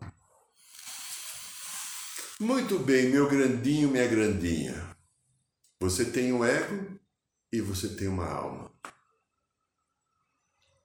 Muito 2.37 2.79
bem, 2.79 3.09
meu 3.09 3.29
grandinho, 3.29 3.89
minha 3.89 4.05
grandinha. 4.05 4.97
Você 5.79 6.11
tem 6.11 6.33
um 6.33 6.43
ego 6.43 6.99
e 7.49 7.61
você 7.61 7.95
tem 7.95 8.09
uma 8.09 8.27
alma. 8.27 8.69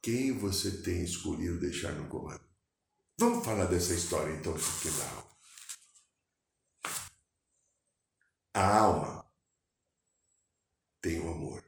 Quem 0.00 0.38
você 0.38 0.80
tem 0.80 1.02
escolhido 1.02 1.58
deixar 1.58 1.90
no 1.90 2.08
comando? 2.08 2.46
Vamos 3.18 3.44
falar 3.44 3.64
dessa 3.64 3.94
história 3.94 4.32
então, 4.32 4.54
da 4.54 5.10
alma. 5.10 5.36
A 8.54 8.78
alma 8.78 9.32
tem 11.00 11.18
o 11.18 11.28
amor. 11.28 11.64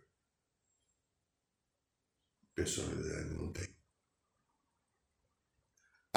Personalidade 2.54 3.34
não 3.34 3.52
tem. 3.52 3.77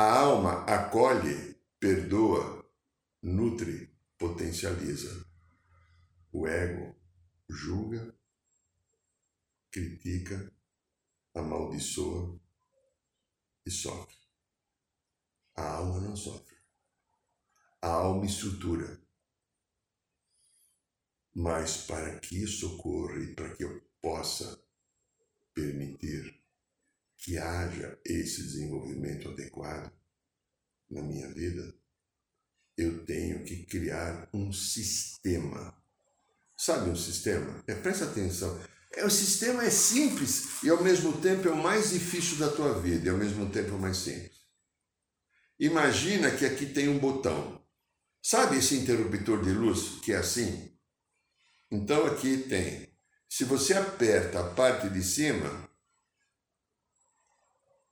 A 0.01 0.13
alma 0.13 0.63
acolhe, 0.65 1.61
perdoa, 1.79 2.65
nutre, 3.21 3.95
potencializa. 4.17 5.13
O 6.31 6.47
ego 6.47 6.95
julga, 7.47 8.11
critica, 9.69 10.51
amaldiçoa 11.35 12.41
e 13.63 13.69
sofre. 13.69 14.17
A 15.55 15.69
alma 15.75 15.99
não 15.99 16.15
sofre. 16.15 16.57
A 17.79 17.89
alma 17.89 18.25
estrutura. 18.25 18.99
Mas 21.31 21.85
para 21.85 22.19
que 22.19 22.41
isso 22.41 22.73
ocorra 22.73 23.19
e 23.19 23.35
para 23.35 23.53
que 23.53 23.63
eu 23.63 23.79
possa 24.01 24.59
permitir 25.53 26.40
que 27.21 27.37
haja 27.37 27.97
esse 28.03 28.43
desenvolvimento 28.43 29.29
adequado 29.29 29.93
na 30.89 31.01
minha 31.01 31.31
vida, 31.33 31.73
eu 32.77 33.05
tenho 33.05 33.45
que 33.45 33.65
criar 33.65 34.29
um 34.33 34.51
sistema 34.51 35.81
Sabe 36.61 36.91
um 36.91 36.95
sistema? 36.95 37.63
É, 37.65 37.73
presta 37.73 38.05
atenção. 38.05 38.61
É, 38.93 39.03
o 39.03 39.09
sistema 39.09 39.63
é 39.63 39.71
simples 39.71 40.61
e 40.61 40.69
ao 40.69 40.83
mesmo 40.83 41.19
tempo 41.19 41.47
é 41.47 41.51
o 41.51 41.57
mais 41.57 41.89
difícil 41.89 42.37
da 42.37 42.51
tua 42.51 42.79
vida 42.79 43.07
e 43.07 43.09
ao 43.09 43.17
mesmo 43.17 43.49
tempo 43.49 43.71
é 43.71 43.73
o 43.73 43.79
mais 43.79 43.97
simples. 43.97 44.37
Imagina 45.59 46.29
que 46.29 46.45
aqui 46.45 46.67
tem 46.67 46.87
um 46.87 46.99
botão. 46.99 47.59
Sabe 48.21 48.57
esse 48.57 48.75
interruptor 48.75 49.43
de 49.43 49.49
luz 49.49 49.99
que 50.03 50.13
é 50.13 50.17
assim? 50.17 50.71
Então 51.71 52.05
aqui 52.05 52.37
tem. 52.37 52.95
Se 53.27 53.43
você 53.43 53.73
aperta 53.73 54.41
a 54.41 54.53
parte 54.53 54.87
de 54.87 55.01
cima, 55.01 55.67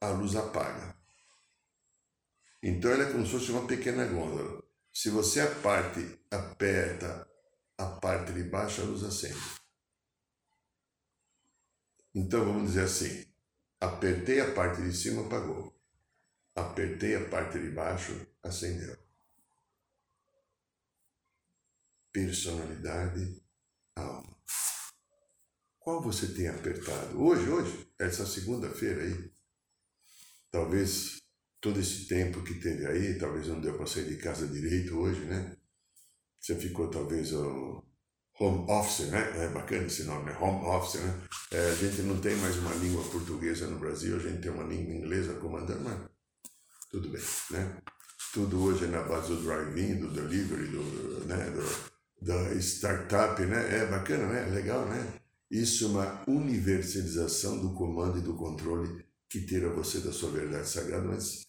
a 0.02 0.10
luz 0.10 0.36
apaga. 0.36 0.98
Então 2.62 2.92
ela 2.92 3.04
é 3.04 3.12
como 3.12 3.26
se 3.26 3.32
fosse 3.32 3.52
uma 3.52 3.68
pequena 3.68 4.06
gôndola. 4.06 4.64
Se 4.94 5.10
você 5.10 5.40
a 5.42 5.56
parte 5.56 6.20
aperta 6.30 7.30
a 7.78 7.86
parte 7.86 8.34
de 8.34 8.44
baixo 8.44 8.82
a 8.82 8.86
luz 8.86 9.04
acende. 9.04 9.40
Então 12.14 12.44
vamos 12.44 12.70
dizer 12.70 12.84
assim: 12.84 13.26
apertei 13.80 14.42
a 14.42 14.54
parte 14.54 14.82
de 14.82 14.94
cima, 14.94 15.26
apagou. 15.26 15.74
Apertei 16.56 17.16
a 17.16 17.30
parte 17.30 17.58
de 17.58 17.70
baixo, 17.70 18.28
acendeu. 18.44 18.98
Personalidade, 22.12 23.42
alma. 23.96 24.38
Qual 25.78 26.02
você 26.02 26.34
tem 26.34 26.50
apertado? 26.50 27.22
Hoje, 27.22 27.50
hoje, 27.50 27.94
essa 27.98 28.26
segunda-feira 28.26 29.04
aí, 29.04 29.32
talvez 30.52 31.20
todo 31.62 31.80
esse 31.80 32.08
tempo 32.08 32.42
que 32.44 32.56
teve 32.56 32.86
aí, 32.86 33.18
talvez 33.18 33.48
não 33.48 33.60
deu 33.60 33.76
para 33.76 33.86
sair 33.86 34.06
de 34.06 34.18
casa 34.18 34.48
direito 34.48 34.98
hoje, 34.98 35.22
né? 35.22 35.56
Você 36.40 36.56
ficou 36.56 36.90
talvez 36.90 37.34
o 37.34 37.84
home 38.40 38.72
office, 38.72 39.08
né? 39.08 39.44
É 39.44 39.48
bacana 39.50 39.86
esse 39.86 40.04
nome, 40.04 40.26
né? 40.26 40.38
Home 40.40 40.66
office, 40.66 41.02
né? 41.02 41.22
É, 41.52 41.70
a 41.70 41.76
gente 41.76 42.02
não 42.04 42.20
tem 42.22 42.36
mais 42.38 42.58
uma 42.58 42.74
língua 42.76 43.04
portuguesa 43.04 43.68
no 43.68 43.78
Brasil, 43.78 44.16
a 44.16 44.20
gente 44.20 44.42
tem 44.42 44.52
uma 44.52 44.64
língua 44.64 44.94
inglesa 44.94 45.34
comandando, 45.36 45.82
mas 45.82 46.00
tudo 46.90 47.10
bem, 47.10 47.22
né? 47.52 47.82
Tudo 48.34 48.64
hoje 48.64 48.86
é 48.86 48.88
na 48.88 49.04
base 49.04 49.30
do 49.30 49.44
drive-in, 49.44 50.00
do 50.00 50.12
delivery, 50.12 50.68
do, 50.68 51.26
né? 51.26 51.50
do, 51.50 52.26
da 52.26 52.54
startup, 52.56 53.42
né? 53.46 53.82
É 53.82 53.86
bacana, 53.86 54.28
né? 54.28 54.46
Legal, 54.52 54.86
né? 54.86 55.14
Isso 55.52 55.86
é 55.86 55.88
uma 55.88 56.24
universalização 56.28 57.60
do 57.60 57.74
comando 57.74 58.20
e 58.20 58.22
do 58.22 58.36
controle 58.36 59.09
que 59.30 59.42
tira 59.42 59.70
você 59.70 60.00
da 60.00 60.12
sua 60.12 60.32
verdade 60.32 60.68
sagrada, 60.68 61.08
mas 61.08 61.46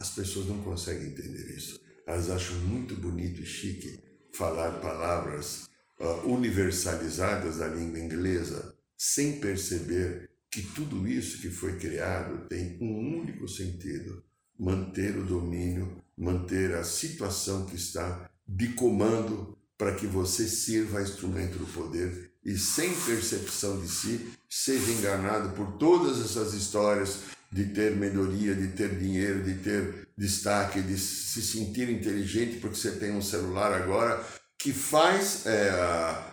as 0.00 0.10
pessoas 0.10 0.46
não 0.46 0.60
conseguem 0.62 1.08
entender 1.08 1.56
isso. 1.56 1.80
Elas 2.06 2.28
acham 2.28 2.56
muito 2.60 2.96
bonito 2.96 3.40
e 3.40 3.46
chique 3.46 4.00
falar 4.32 4.80
palavras 4.80 5.68
uh, 6.00 6.28
universalizadas 6.28 7.58
da 7.58 7.68
língua 7.68 8.00
inglesa, 8.00 8.74
sem 8.96 9.38
perceber 9.38 10.30
que 10.50 10.62
tudo 10.62 11.06
isso 11.06 11.40
que 11.40 11.48
foi 11.48 11.78
criado 11.78 12.48
tem 12.48 12.76
um 12.80 13.20
único 13.20 13.46
sentido: 13.46 14.24
manter 14.58 15.16
o 15.16 15.24
domínio, 15.24 16.02
manter 16.16 16.74
a 16.74 16.82
situação 16.82 17.66
que 17.66 17.76
está 17.76 18.28
de 18.46 18.72
comando 18.72 19.56
para 19.78 19.94
que 19.94 20.06
você 20.06 20.48
sirva 20.48 20.98
a 20.98 21.02
instrumento 21.02 21.58
do 21.58 21.66
poder 21.66 22.29
e 22.44 22.56
sem 22.56 22.94
percepção 22.94 23.80
de 23.80 23.88
si, 23.88 24.32
seja 24.48 24.90
enganado 24.92 25.50
por 25.50 25.72
todas 25.78 26.20
essas 26.24 26.54
histórias 26.54 27.20
de 27.52 27.66
ter 27.66 27.96
melhoria, 27.96 28.54
de 28.54 28.68
ter 28.68 28.96
dinheiro, 28.96 29.42
de 29.42 29.54
ter 29.54 30.08
destaque, 30.16 30.80
de 30.80 30.96
se 30.96 31.42
sentir 31.42 31.90
inteligente 31.90 32.58
porque 32.58 32.76
você 32.76 32.92
tem 32.92 33.12
um 33.12 33.22
celular 33.22 33.72
agora 33.72 34.24
que 34.58 34.72
faz, 34.72 35.46
é, 35.46 35.72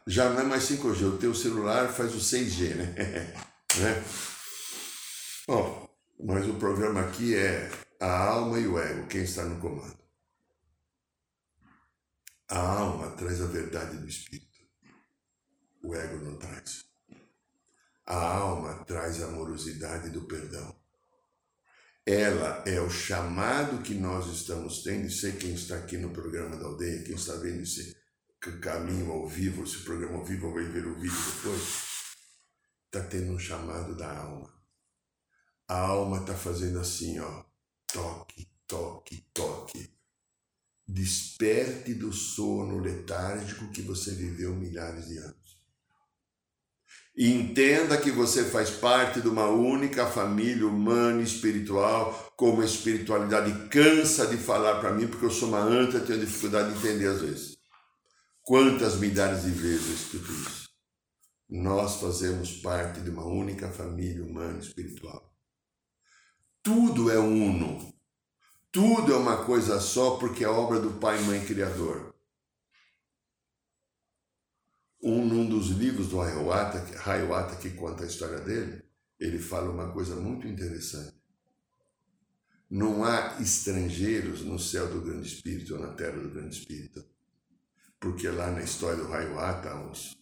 já 0.06 0.30
não 0.30 0.42
é 0.42 0.44
mais 0.44 0.64
5G, 0.64 1.04
o 1.04 1.18
teu 1.18 1.34
celular 1.34 1.88
faz 1.88 2.14
o 2.14 2.20
6G, 2.20 2.76
né? 2.76 2.94
né? 3.80 4.04
Bom, 5.48 5.90
mas 6.24 6.48
o 6.48 6.56
programa 6.56 7.02
aqui 7.02 7.36
é 7.36 7.70
a 8.00 8.28
alma 8.28 8.60
e 8.60 8.68
o 8.68 8.78
ego, 8.78 9.08
quem 9.08 9.24
está 9.24 9.44
no 9.46 9.60
comando. 9.62 9.98
A 12.50 12.60
alma 12.60 13.12
traz 13.12 13.42
a 13.42 13.46
verdade 13.46 13.98
do 13.98 14.08
espírito 14.08 14.57
o 15.88 15.96
ego 15.96 16.18
não 16.18 16.38
traz. 16.38 16.86
A 18.06 18.16
alma 18.16 18.84
traz 18.84 19.22
a 19.22 19.28
amorosidade 19.28 20.10
do 20.10 20.24
perdão. 20.24 20.76
Ela 22.06 22.64
é 22.66 22.80
o 22.80 22.90
chamado 22.90 23.82
que 23.82 23.94
nós 23.94 24.28
estamos 24.28 24.84
tendo, 24.84 25.08
e 25.08 25.12
sei 25.12 25.34
quem 25.34 25.54
está 25.54 25.78
aqui 25.78 25.98
no 25.98 26.12
programa 26.12 26.58
da 26.58 26.66
aldeia, 26.66 27.04
quem 27.04 27.16
está 27.16 27.36
vendo 27.36 27.64
esse 27.64 27.96
caminho 28.62 29.12
ao 29.12 29.28
vivo, 29.28 29.64
esse 29.64 29.80
programa 29.80 30.18
ao 30.18 30.26
vivo, 30.26 30.54
vai 30.54 30.64
ver 30.66 30.88
o 30.88 30.96
vídeo 30.96 31.18
depois, 31.36 31.62
está 32.86 33.04
tendo 33.10 33.34
um 33.34 33.40
chamado 33.40 33.96
da 33.96 34.10
alma. 34.18 34.54
A 35.68 35.80
alma 35.80 36.20
está 36.20 36.34
fazendo 36.34 36.80
assim, 36.80 37.20
ó, 37.20 37.44
toque, 37.88 38.50
toque, 38.66 39.26
toque. 39.34 39.90
Desperte 40.88 41.94
do 41.94 42.14
sono 42.14 42.80
letárgico 42.80 43.70
que 43.72 43.82
você 43.82 44.12
viveu 44.12 44.56
milhares 44.56 45.08
de 45.08 45.18
anos. 45.18 45.47
E 47.18 47.34
entenda 47.34 47.98
que 47.98 48.12
você 48.12 48.44
faz 48.44 48.70
parte 48.70 49.20
de 49.22 49.28
uma 49.28 49.48
única 49.48 50.06
família 50.06 50.68
humana 50.68 51.20
e 51.20 51.24
espiritual, 51.24 52.32
como 52.38 52.62
a 52.62 52.66
espiritualidade 52.66 53.70
cansa 53.70 54.28
de 54.28 54.38
falar 54.38 54.80
para 54.80 54.94
mim, 54.94 55.08
porque 55.08 55.26
eu 55.26 55.32
sou 55.32 55.48
uma 55.50 55.58
anta 55.60 55.98
e 55.98 56.02
tenho 56.02 56.20
dificuldade 56.20 56.72
de 56.72 56.78
entender 56.78 57.08
às 57.08 57.22
vezes. 57.22 57.58
Quantas 58.44 58.98
milhares 58.98 59.46
de 59.46 59.50
vezes 59.50 59.88
eu 59.88 59.96
escuto 59.96 60.32
isso? 60.32 60.70
Nós 61.50 61.96
fazemos 61.96 62.52
parte 62.58 63.02
de 63.02 63.10
uma 63.10 63.26
única 63.26 63.68
família 63.68 64.24
humana 64.24 64.60
e 64.60 64.62
espiritual. 64.62 65.34
Tudo 66.62 67.10
é 67.10 67.18
uno. 67.18 67.96
Tudo 68.72 69.12
é 69.12 69.18
uma 69.18 69.44
coisa 69.44 69.80
só 69.80 70.18
porque 70.18 70.44
é 70.44 70.48
obra 70.48 70.80
do 70.80 70.92
Pai 71.00 71.20
Mãe 71.24 71.44
Criador 71.44 72.14
um, 75.02 75.26
num 75.26 75.48
dos 75.48 75.70
livros 75.70 76.10
do 76.10 76.20
Hayawata, 76.20 76.84
Hayawata 77.06 77.56
que 77.58 77.72
conta 77.72 78.04
a 78.04 78.08
história 78.08 78.40
dele, 78.40 78.84
ele 79.20 79.40
fala 79.40 79.72
uma 79.72 79.92
coisa 79.92 80.16
muito 80.16 80.48
interessante. 80.48 81.16
Não 82.70 83.04
há 83.04 83.38
estrangeiros 83.40 84.42
no 84.42 84.60
céu 84.60 84.92
do 84.92 85.02
Grande 85.02 85.28
Espírito 85.28 85.76
ou 85.76 85.80
na 85.80 85.94
terra 85.94 86.18
do 86.18 86.30
Grande 86.30 86.58
Espírito. 86.58 87.04
Porque 88.00 88.28
lá 88.28 88.52
na 88.52 88.62
história 88.62 89.04
do 89.04 89.12
Hayawata, 89.12 89.70
há 89.70 89.90
uns 89.90 90.18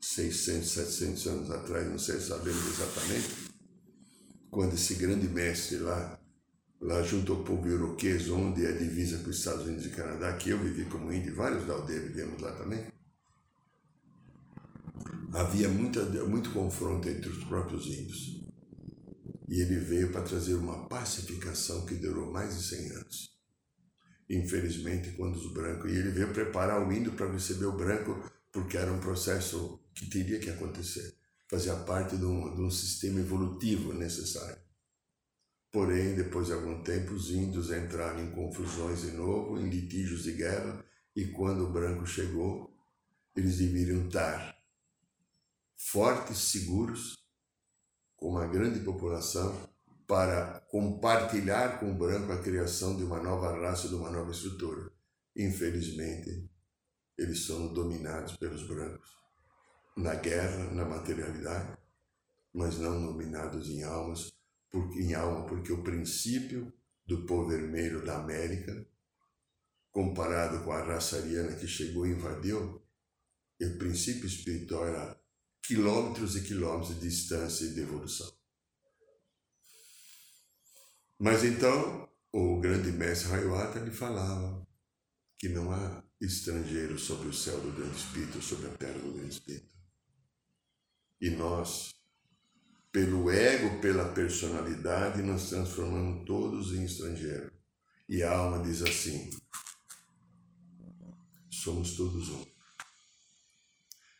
600, 0.00 0.68
700 0.68 1.26
anos 1.26 1.50
atrás, 1.50 1.88
não 1.88 1.98
sei 1.98 2.18
sabemos 2.18 2.66
exatamente, 2.66 3.50
quando 4.50 4.74
esse 4.74 4.94
grande 4.94 5.28
mestre 5.28 5.78
lá, 5.78 6.18
lá 6.80 7.02
junto 7.02 7.32
ao 7.32 7.44
povo 7.44 7.68
iroquês, 7.68 8.28
onde 8.28 8.66
é 8.66 8.72
divisa 8.72 9.18
com 9.18 9.30
os 9.30 9.38
Estados 9.38 9.66
Unidos 9.66 9.86
e 9.86 9.90
Canadá, 9.90 10.32
que 10.36 10.50
eu 10.50 10.58
vivi 10.58 10.84
como 10.86 11.12
índio, 11.12 11.34
vários 11.34 11.66
da 11.66 11.74
aldeia 11.74 12.00
vivemos 12.00 12.40
lá 12.40 12.52
também, 12.52 12.84
havia 15.32 15.68
muita, 15.68 16.04
muito 16.24 16.50
confronto 16.50 17.08
entre 17.08 17.28
os 17.28 17.44
próprios 17.44 17.86
índios. 17.86 18.44
E 19.48 19.60
ele 19.60 19.78
veio 19.78 20.12
para 20.12 20.22
trazer 20.22 20.54
uma 20.54 20.88
pacificação 20.88 21.84
que 21.84 21.94
durou 21.94 22.30
mais 22.30 22.56
de 22.56 22.62
100 22.64 22.90
anos. 22.92 23.30
Infelizmente, 24.28 25.10
quando 25.12 25.36
os 25.36 25.52
brancos. 25.52 25.90
E 25.90 25.96
ele 25.96 26.10
veio 26.10 26.32
preparar 26.32 26.86
o 26.86 26.92
índio 26.92 27.12
para 27.12 27.30
receber 27.30 27.66
o 27.66 27.76
branco, 27.76 28.30
porque 28.52 28.76
era 28.76 28.92
um 28.92 29.00
processo 29.00 29.80
que 29.92 30.08
teria 30.08 30.38
que 30.38 30.50
acontecer. 30.50 31.14
Fazia 31.48 31.74
parte 31.74 32.16
de 32.16 32.24
um, 32.24 32.54
de 32.54 32.62
um 32.62 32.70
sistema 32.70 33.18
evolutivo 33.18 33.92
necessário. 33.92 34.56
Porém, 35.72 36.14
depois 36.14 36.46
de 36.46 36.52
algum 36.52 36.82
tempo, 36.82 37.12
os 37.12 37.30
índios 37.30 37.70
entraram 37.72 38.22
em 38.22 38.30
confusões 38.30 39.02
de 39.02 39.12
novo, 39.12 39.58
em 39.58 39.68
litígios 39.68 40.24
de 40.24 40.32
guerra, 40.32 40.84
e 41.14 41.26
quando 41.26 41.64
o 41.64 41.72
branco 41.72 42.06
chegou, 42.06 42.72
eles 43.36 43.58
deveriam 43.58 44.06
estar 44.06 44.59
fortes, 45.88 46.50
seguros, 46.50 47.16
com 48.16 48.28
uma 48.28 48.46
grande 48.46 48.80
população, 48.80 49.68
para 50.06 50.60
compartilhar 50.68 51.80
com 51.80 51.92
o 51.92 51.94
branco 51.94 52.32
a 52.32 52.42
criação 52.42 52.96
de 52.96 53.02
uma 53.02 53.22
nova 53.22 53.58
raça, 53.58 53.88
de 53.88 53.94
uma 53.94 54.10
nova 54.10 54.30
estrutura. 54.30 54.92
Infelizmente, 55.34 56.50
eles 57.16 57.46
são 57.46 57.72
dominados 57.72 58.36
pelos 58.36 58.66
brancos 58.66 59.08
na 59.96 60.14
guerra, 60.14 60.70
na 60.72 60.84
materialidade, 60.84 61.76
mas 62.52 62.78
não 62.78 63.06
dominados 63.06 63.68
em 63.68 63.82
almas, 63.82 64.32
porque 64.70 65.00
em 65.00 65.14
alma, 65.14 65.46
porque 65.46 65.72
o 65.72 65.82
princípio 65.82 66.72
do 67.06 67.24
povo 67.26 67.48
vermelho 67.48 68.04
da 68.04 68.18
América, 68.18 68.86
comparado 69.90 70.62
com 70.64 70.72
a 70.72 70.82
raça 70.82 71.16
ariana 71.16 71.56
que 71.56 71.66
chegou 71.66 72.06
e 72.06 72.12
invadiu, 72.12 72.82
o 73.60 73.78
princípio 73.78 74.26
espiritual 74.26 74.86
era 74.86 75.19
quilômetros 75.70 76.34
e 76.34 76.42
quilômetros 76.42 76.96
de 76.96 77.08
distância 77.08 77.64
e 77.64 77.74
de 77.74 77.82
evolução. 77.82 78.28
Mas 81.16 81.44
então, 81.44 82.08
o 82.32 82.58
grande 82.58 82.90
mestre 82.90 83.32
Hayawata 83.32 83.78
lhe 83.78 83.92
falava 83.92 84.66
que 85.38 85.48
não 85.48 85.70
há 85.70 86.02
estrangeiro 86.20 86.98
sobre 86.98 87.28
o 87.28 87.32
céu 87.32 87.60
do 87.60 87.70
grande 87.70 87.96
espírito, 87.96 88.42
sobre 88.42 88.66
a 88.66 88.76
terra 88.76 88.98
do 88.98 89.12
grande 89.12 89.30
espírito. 89.30 89.70
E 91.20 91.30
nós, 91.30 91.94
pelo 92.90 93.30
ego, 93.30 93.80
pela 93.80 94.12
personalidade, 94.12 95.22
nós 95.22 95.50
transformamos 95.50 96.26
todos 96.26 96.72
em 96.72 96.84
estrangeiros. 96.84 97.52
E 98.08 98.24
a 98.24 98.36
alma 98.36 98.64
diz 98.64 98.82
assim: 98.82 99.30
somos 101.48 101.94
todos 101.94 102.28
um. 102.28 102.59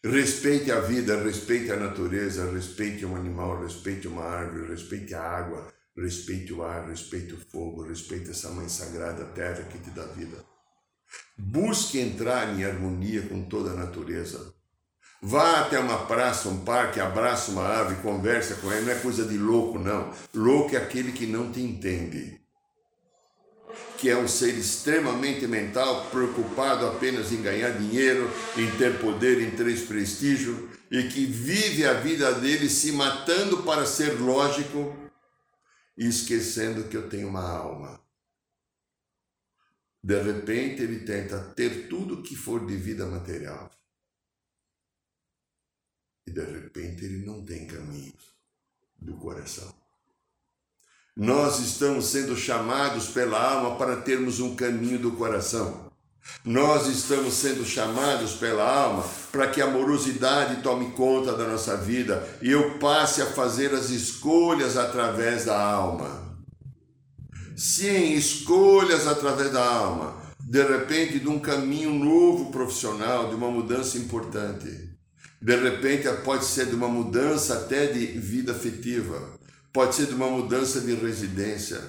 Respeite 0.02 0.72
a 0.72 0.80
vida, 0.80 1.22
respeite 1.22 1.70
a 1.70 1.76
natureza, 1.76 2.50
respeite 2.50 3.04
um 3.04 3.14
animal, 3.14 3.62
respeite 3.62 4.08
uma 4.08 4.24
árvore, 4.24 4.70
respeite 4.70 5.14
a 5.14 5.20
água, 5.20 5.68
respeite 5.94 6.54
o 6.54 6.62
ar, 6.62 6.88
respeite 6.88 7.34
o 7.34 7.36
fogo, 7.36 7.82
respeite 7.82 8.30
essa 8.30 8.48
mãe 8.48 8.66
sagrada, 8.66 9.26
terra 9.26 9.62
que 9.64 9.78
te 9.78 9.90
dá 9.90 10.04
vida. 10.04 10.42
Busque 11.36 12.00
entrar 12.00 12.48
em 12.58 12.64
harmonia 12.64 13.20
com 13.28 13.42
toda 13.42 13.72
a 13.72 13.74
natureza. 13.74 14.54
Vá 15.20 15.60
até 15.60 15.78
uma 15.78 16.06
praça, 16.06 16.48
um 16.48 16.64
parque, 16.64 16.98
abraça 16.98 17.50
uma 17.50 17.66
ave, 17.66 18.00
conversa 18.02 18.54
com 18.54 18.72
ela. 18.72 18.80
Não 18.80 18.92
é 18.92 18.94
coisa 18.94 19.26
de 19.26 19.36
louco, 19.36 19.78
não. 19.78 20.14
Louco 20.34 20.74
é 20.74 20.78
aquele 20.78 21.12
que 21.12 21.26
não 21.26 21.52
te 21.52 21.60
entende 21.60 22.39
que 23.98 24.08
é 24.08 24.16
um 24.16 24.26
ser 24.26 24.56
extremamente 24.56 25.46
mental, 25.46 26.08
preocupado 26.10 26.86
apenas 26.86 27.32
em 27.32 27.42
ganhar 27.42 27.70
dinheiro, 27.70 28.30
em 28.56 28.70
ter 28.78 28.98
poder, 28.98 29.40
em 29.40 29.50
ter 29.50 29.86
prestígio, 29.86 30.70
e 30.90 31.04
que 31.08 31.24
vive 31.24 31.84
a 31.84 31.94
vida 31.94 32.32
dele 32.34 32.68
se 32.68 32.92
matando 32.92 33.62
para 33.62 33.86
ser 33.86 34.20
lógico 34.20 34.96
e 35.96 36.06
esquecendo 36.06 36.88
que 36.88 36.96
eu 36.96 37.08
tenho 37.08 37.28
uma 37.28 37.48
alma. 37.48 38.00
De 40.02 40.20
repente 40.22 40.82
ele 40.82 41.00
tenta 41.00 41.38
ter 41.54 41.88
tudo 41.88 42.22
que 42.22 42.34
for 42.34 42.66
de 42.66 42.74
vida 42.76 43.06
material. 43.06 43.70
E 46.26 46.30
de 46.30 46.44
repente 46.44 47.04
ele 47.04 47.24
não 47.24 47.44
tem 47.44 47.66
caminhos 47.66 48.34
do 48.98 49.16
coração. 49.16 49.79
Nós 51.20 51.60
estamos 51.60 52.06
sendo 52.06 52.34
chamados 52.34 53.08
pela 53.08 53.38
alma 53.38 53.76
para 53.76 53.96
termos 53.96 54.40
um 54.40 54.56
caminho 54.56 54.98
do 54.98 55.12
coração. 55.12 55.90
Nós 56.42 56.86
estamos 56.86 57.34
sendo 57.34 57.62
chamados 57.62 58.32
pela 58.32 58.66
alma 58.66 59.04
para 59.30 59.46
que 59.48 59.60
a 59.60 59.66
amorosidade 59.66 60.62
tome 60.62 60.92
conta 60.92 61.34
da 61.34 61.46
nossa 61.46 61.76
vida 61.76 62.26
e 62.40 62.50
eu 62.50 62.78
passe 62.78 63.20
a 63.20 63.26
fazer 63.26 63.74
as 63.74 63.90
escolhas 63.90 64.78
através 64.78 65.44
da 65.44 65.62
alma. 65.62 66.38
Sim, 67.54 68.14
escolhas 68.14 69.06
através 69.06 69.52
da 69.52 69.62
alma. 69.62 70.16
De 70.40 70.62
repente, 70.62 71.18
de 71.18 71.28
um 71.28 71.38
caminho 71.38 71.92
novo 71.92 72.50
profissional, 72.50 73.28
de 73.28 73.34
uma 73.34 73.50
mudança 73.50 73.98
importante. 73.98 74.88
De 75.42 75.54
repente, 75.54 76.08
pode 76.24 76.46
ser 76.46 76.64
de 76.64 76.74
uma 76.74 76.88
mudança 76.88 77.58
até 77.58 77.88
de 77.88 78.06
vida 78.06 78.52
afetiva. 78.52 79.38
Pode 79.72 79.94
ser 79.94 80.06
de 80.06 80.14
uma 80.14 80.28
mudança 80.28 80.80
de 80.80 80.94
residência. 80.94 81.80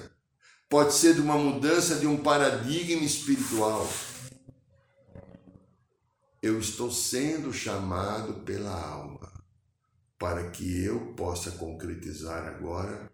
Pode 0.68 0.94
ser 0.94 1.14
de 1.14 1.20
uma 1.20 1.36
mudança 1.36 1.96
de 1.96 2.06
um 2.06 2.16
paradigma 2.16 3.04
espiritual 3.04 3.86
eu 6.42 6.58
estou 6.58 6.90
sendo 6.90 7.52
chamado 7.52 8.40
pela 8.40 8.74
alma 8.74 9.32
para 10.18 10.50
que 10.50 10.84
eu 10.84 11.14
possa 11.14 11.52
concretizar 11.52 12.48
agora 12.48 13.08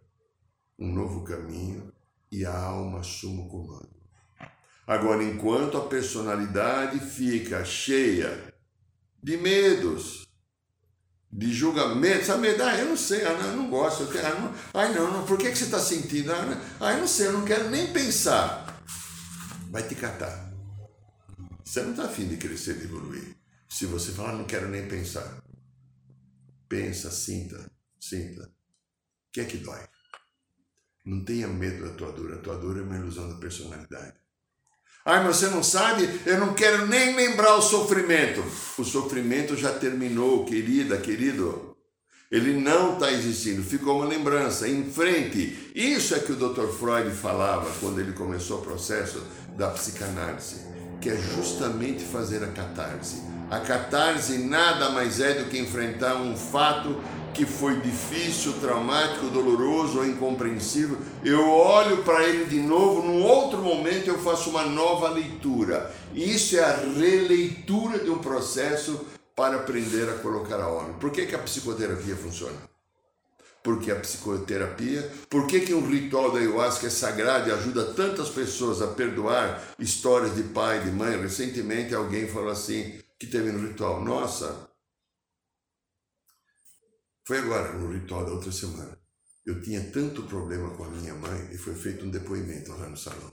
um 0.79 0.91
novo 0.91 1.25
caminho 1.25 1.93
e 2.33 2.47
a 2.47 2.59
alma 2.59 3.01
assuma 3.01 3.43
o 3.43 3.49
comando. 3.49 3.95
Agora, 4.87 5.23
enquanto 5.23 5.77
a 5.77 5.87
personalidade 5.87 7.01
fica 7.01 7.63
cheia 7.67 8.55
de 9.23 9.37
medos, 9.37 10.27
de 11.31 11.53
julgamento, 11.53 12.25
sabe? 12.25 12.49
Ah, 12.49 12.79
eu 12.79 12.89
não 12.89 12.97
sei, 12.97 13.25
ah, 13.25 13.35
não, 13.35 13.47
eu 13.47 13.57
não 13.57 13.71
gosto, 13.71 14.05
eu 14.05 14.11
quero, 14.11 14.27
ah, 14.27 14.41
não, 14.41 14.55
ai 14.75 14.95
não, 14.95 15.13
não, 15.13 15.27
por 15.27 15.39
que, 15.39 15.51
que 15.51 15.59
você 15.59 15.65
está 15.65 15.79
sentindo? 15.79 16.33
Ah, 16.33 16.43
não, 16.43 16.61
ah, 16.81 16.93
eu 16.93 17.01
não 17.01 17.09
sei, 17.09 17.27
eu 17.27 17.33
não 17.33 17.45
quero 17.45 17.69
nem 17.71 17.93
pensar. 17.93 18.83
Vai 19.71 19.87
te 19.87 19.95
catar. 19.95 20.51
Você 21.63 21.83
não 21.83 21.91
está 21.91 22.05
afim 22.05 22.27
de 22.27 22.39
crescer, 22.39 22.79
de 22.79 22.85
evoluir. 22.85 23.37
Se 23.69 23.85
você 23.85 24.13
falar, 24.13 24.33
não 24.33 24.45
quero 24.45 24.69
nem 24.69 24.89
pensar. 24.89 25.43
Pensa, 26.67 27.11
sinta, 27.11 27.71
sinta. 28.01 28.45
O 28.45 29.33
que 29.33 29.41
é 29.41 29.45
que 29.45 29.59
dói? 29.59 29.81
Não 31.05 31.23
tenha 31.25 31.47
medo 31.47 31.87
da 31.87 31.95
tua 31.95 32.13
dor. 32.13 32.33
A 32.33 32.39
tua 32.39 32.57
dor 32.57 32.79
é 32.79 32.83
uma 32.83 32.97
ilusão 32.97 33.29
da 33.29 33.37
personalidade. 33.37 34.15
Ai, 35.05 35.25
mas 35.25 35.37
você 35.37 35.47
não 35.47 35.63
sabe? 35.63 36.09
Eu 36.27 36.39
não 36.39 36.55
quero 36.55 36.87
nem 36.87 37.15
lembrar 37.17 37.57
o 37.57 37.63
sofrimento. 37.63 38.45
O 38.77 38.85
sofrimento 38.85 39.57
já 39.57 39.73
terminou, 39.73 40.45
querida, 40.45 40.97
querido. 40.99 41.77
Ele 42.31 42.61
não 42.61 42.95
está 42.95 43.11
existindo, 43.11 43.63
ficou 43.63 43.97
uma 43.97 44.07
lembrança. 44.07 44.69
Em 44.69 44.85
frente. 44.91 45.73
Isso 45.75 46.15
é 46.15 46.19
que 46.19 46.33
o 46.33 46.37
Dr. 46.37 46.69
Freud 46.79 47.11
falava 47.11 47.71
quando 47.81 48.01
ele 48.01 48.13
começou 48.13 48.59
o 48.59 48.63
processo 48.63 49.23
da 49.57 49.69
psicanálise 49.71 50.79
que 51.01 51.09
é 51.09 51.17
justamente 51.17 52.05
fazer 52.05 52.43
a 52.43 52.49
catarse. 52.49 53.23
A 53.51 53.61
catarse 53.61 54.39
nada 54.39 54.91
mais 54.91 55.21
é 55.21 55.35
do 55.35 55.49
que 55.49 55.59
enfrentar 55.59 56.17
um 56.17 56.37
fato 56.37 57.01
que 57.35 57.47
foi 57.47 57.81
difícil, 57.81 58.55
traumático, 58.55 59.27
doloroso 59.27 59.99
ou 59.99 60.07
incompreensível. 60.07 60.99
Eu 61.25 61.49
olho 61.49 62.03
para 62.05 62.25
ele 62.25 62.47
de 62.47 62.61
novo, 62.61 63.07
num 63.07 63.23
outro 63.23 63.59
momento 63.59 64.09
eu 64.09 64.19
faço 64.19 64.51
uma 64.51 64.65
nova 64.65 65.09
leitura. 65.09 65.95
Isso 66.15 66.57
é 66.57 66.65
a 66.65 66.77
releitura 66.77 67.99
de 67.99 68.11
um 68.11 68.19
processo 68.19 69.07
para 69.37 69.57
aprender 69.57 70.09
a 70.09 70.15
colocar 70.15 70.61
a 70.61 70.69
ordem. 70.69 70.95
Por 70.95 71.11
que, 71.11 71.27
que 71.27 71.35
a 71.35 71.39
psicoterapia 71.39 72.17
funciona? 72.17 72.69
porque 73.69 73.91
a 73.91 73.97
psicoterapia, 73.97 75.11
por 75.29 75.47
que, 75.47 75.61
que 75.61 75.75
um 75.75 75.87
ritual 75.87 76.33
da 76.33 76.39
ayahuasca 76.39 76.87
é 76.87 76.91
sagrado 76.91 77.51
e 77.51 77.53
ajuda 77.53 77.93
tantas 77.93 78.31
pessoas 78.31 78.81
a 78.81 78.87
perdoar 78.87 79.63
histórias 79.79 80.35
de 80.35 80.43
pai, 80.43 80.81
de 80.81 80.91
mãe. 80.91 81.21
Recentemente 81.21 81.95
alguém 81.95 82.27
falou 82.27 82.51
assim, 82.51 82.95
que 83.19 83.27
teve 83.27 83.53
no 83.53 83.67
ritual, 83.67 84.03
nossa, 84.03 84.68
foi 87.29 87.41
agora, 87.41 87.75
no 87.75 87.93
ritual 87.93 88.25
da 88.25 88.33
outra 88.33 88.51
semana. 88.51 88.99
Eu 89.45 89.61
tinha 89.61 89.91
tanto 89.91 90.23
problema 90.23 90.75
com 90.75 90.85
a 90.85 90.89
minha 90.89 91.15
mãe 91.15 91.51
e 91.53 91.59
foi 91.59 91.75
feito 91.75 92.07
um 92.07 92.11
depoimento 92.11 92.71
lá 92.71 92.89
no 92.89 92.97
salão. 92.97 93.31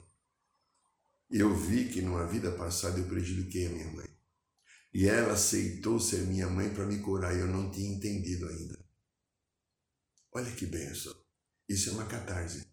E 1.30 1.40
eu 1.40 1.54
vi 1.56 1.88
que 1.88 2.02
numa 2.02 2.26
vida 2.26 2.52
passada 2.52 2.98
eu 2.98 3.06
prejudiquei 3.06 3.68
a 3.68 3.70
minha 3.70 3.90
mãe. 3.92 4.06
E 4.92 5.08
ela 5.08 5.32
aceitou 5.32 5.98
ser 5.98 6.26
minha 6.26 6.46
mãe 6.46 6.68
para 6.74 6.84
me 6.84 6.98
curar 6.98 7.34
e 7.34 7.40
eu 7.40 7.46
não 7.46 7.70
tinha 7.70 7.96
entendido 7.96 8.46
ainda. 8.46 8.78
Olha 10.34 10.50
que 10.50 10.66
benção. 10.66 11.16
Isso 11.66 11.88
é 11.88 11.92
uma 11.94 12.04
catarse. 12.04 12.66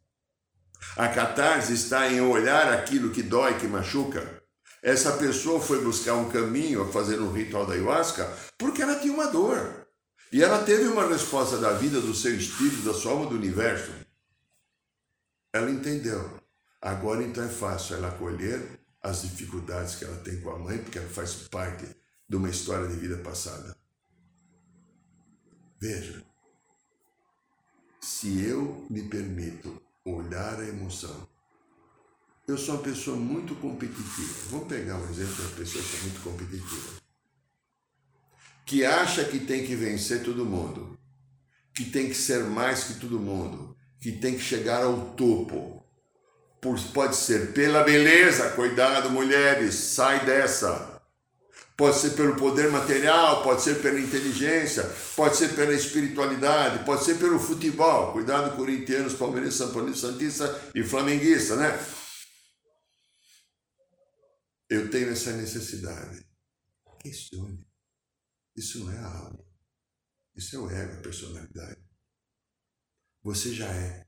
A 0.98 1.08
catarse 1.08 1.72
está 1.72 2.12
em 2.12 2.20
olhar 2.20 2.74
aquilo 2.74 3.14
que 3.14 3.24
dói, 3.24 3.58
que 3.58 3.66
machuca. 3.66 4.44
Essa 4.82 5.16
pessoa 5.16 5.62
foi 5.62 5.82
buscar 5.82 6.16
um 6.16 6.30
caminho 6.30 6.82
a 6.82 6.92
fazer 6.92 7.22
um 7.22 7.32
ritual 7.32 7.66
da 7.66 7.76
ayahuasca 7.76 8.26
porque 8.58 8.82
ela 8.82 9.00
tinha 9.00 9.14
uma 9.14 9.28
dor. 9.28 9.83
E 10.34 10.42
ela 10.42 10.64
teve 10.64 10.88
uma 10.88 11.08
resposta 11.08 11.60
da 11.60 11.74
vida, 11.74 12.02
do 12.02 12.16
seu 12.16 12.36
espírito, 12.36 12.82
da 12.82 12.94
sua 12.96 13.12
alma, 13.12 13.28
do 13.28 13.36
universo. 13.36 13.92
Ela 15.54 15.70
entendeu. 15.70 16.42
Agora 16.82 17.22
então 17.22 17.44
é 17.44 17.48
fácil 17.48 17.98
ela 17.98 18.08
acolher 18.08 18.80
as 19.04 19.22
dificuldades 19.22 19.94
que 19.94 20.06
ela 20.06 20.18
tem 20.22 20.42
com 20.42 20.50
a 20.50 20.58
mãe, 20.58 20.80
porque 20.80 20.98
ela 20.98 21.08
faz 21.08 21.36
parte 21.36 21.86
de 22.28 22.36
uma 22.36 22.50
história 22.50 22.88
de 22.88 22.96
vida 22.96 23.18
passada. 23.18 23.78
Veja, 25.80 26.26
se 28.02 28.44
eu 28.44 28.88
me 28.90 29.04
permito 29.04 29.80
olhar 30.04 30.60
a 30.60 30.68
emoção, 30.68 31.30
eu 32.48 32.58
sou 32.58 32.74
uma 32.74 32.84
pessoa 32.84 33.16
muito 33.16 33.54
competitiva. 33.58 34.50
Vamos 34.50 34.68
pegar 34.68 34.98
um 34.98 35.10
exemplo 35.12 35.36
de 35.36 35.42
uma 35.44 35.52
pessoa 35.58 35.84
que 35.84 35.96
é 35.96 36.00
muito 36.02 36.24
competitiva. 36.24 37.03
Que 38.66 38.86
acha 38.86 39.26
que 39.26 39.40
tem 39.40 39.66
que 39.66 39.76
vencer 39.76 40.24
todo 40.24 40.46
mundo, 40.46 40.98
que 41.76 41.86
tem 41.86 42.08
que 42.08 42.16
ser 42.16 42.44
mais 42.44 42.86
que 42.86 42.94
todo 42.96 43.20
mundo, 43.20 43.76
que 44.00 44.12
tem 44.12 44.36
que 44.36 44.44
chegar 44.44 44.84
ao 44.84 45.12
topo. 45.16 45.84
Pode 46.94 47.16
ser 47.16 47.52
pela 47.52 47.84
beleza, 47.84 48.52
cuidado, 48.52 49.10
mulheres, 49.10 49.76
sai 49.76 50.26
dessa 50.26 50.94
Pode 51.76 51.98
ser 51.98 52.12
pelo 52.12 52.36
poder 52.36 52.70
material, 52.70 53.42
pode 53.42 53.64
ser 53.64 53.82
pela 53.82 54.00
inteligência, 54.00 54.84
pode 55.16 55.36
ser 55.36 55.56
pela 55.56 55.74
espiritualidade, 55.74 56.86
pode 56.86 57.04
ser 57.04 57.16
pelo 57.16 57.40
futebol. 57.40 58.14
Cuidado, 58.14 58.56
corintianos, 58.56 59.14
palmeirenses, 59.14 59.58
São 59.58 59.74
Paulo, 59.74 59.94
Santista 59.96 60.72
e 60.76 60.84
flamenguista, 60.84 61.56
né? 61.56 61.78
Eu 64.70 64.90
tenho 64.92 65.10
essa 65.10 65.32
necessidade. 65.32 66.24
Questione. 67.00 67.66
Isso 68.56 68.84
não 68.84 68.92
é 68.92 68.98
a 68.98 69.08
alma. 69.08 69.44
Isso 70.36 70.56
é 70.56 70.60
o 70.60 70.70
ego, 70.70 70.94
a 70.94 71.02
personalidade. 71.02 71.84
Você 73.24 73.54
já 73.54 73.68
é. 73.68 74.08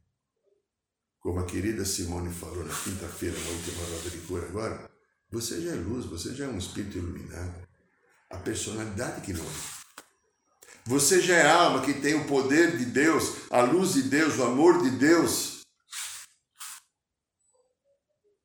Como 1.19 1.39
a 1.39 1.45
querida 1.45 1.85
Simone 1.85 2.33
falou 2.33 2.63
na 2.63 2.73
quinta-feira, 2.73 3.39
na 3.39 3.49
última 3.49 3.83
roda 3.83 4.09
de 4.09 4.19
cura 4.27 4.47
agora, 4.47 4.91
você 5.31 5.61
já 5.61 5.71
é 5.71 5.75
luz, 5.75 6.05
você 6.05 6.35
já 6.35 6.45
é 6.45 6.47
um 6.47 6.57
espírito 6.57 6.97
iluminado. 6.97 7.67
A 8.29 8.37
personalidade 8.37 9.21
que 9.21 9.33
não 9.33 9.43
é. 9.43 9.75
Você 10.85 11.19
já 11.19 11.35
é 11.35 11.49
alma 11.49 11.83
que 11.83 11.99
tem 11.99 12.13
o 12.13 12.27
poder 12.27 12.77
de 12.77 12.85
Deus, 12.85 13.49
a 13.49 13.61
luz 13.61 13.93
de 13.93 14.03
Deus, 14.03 14.37
o 14.37 14.43
amor 14.43 14.83
de 14.83 14.91
Deus. 14.91 15.61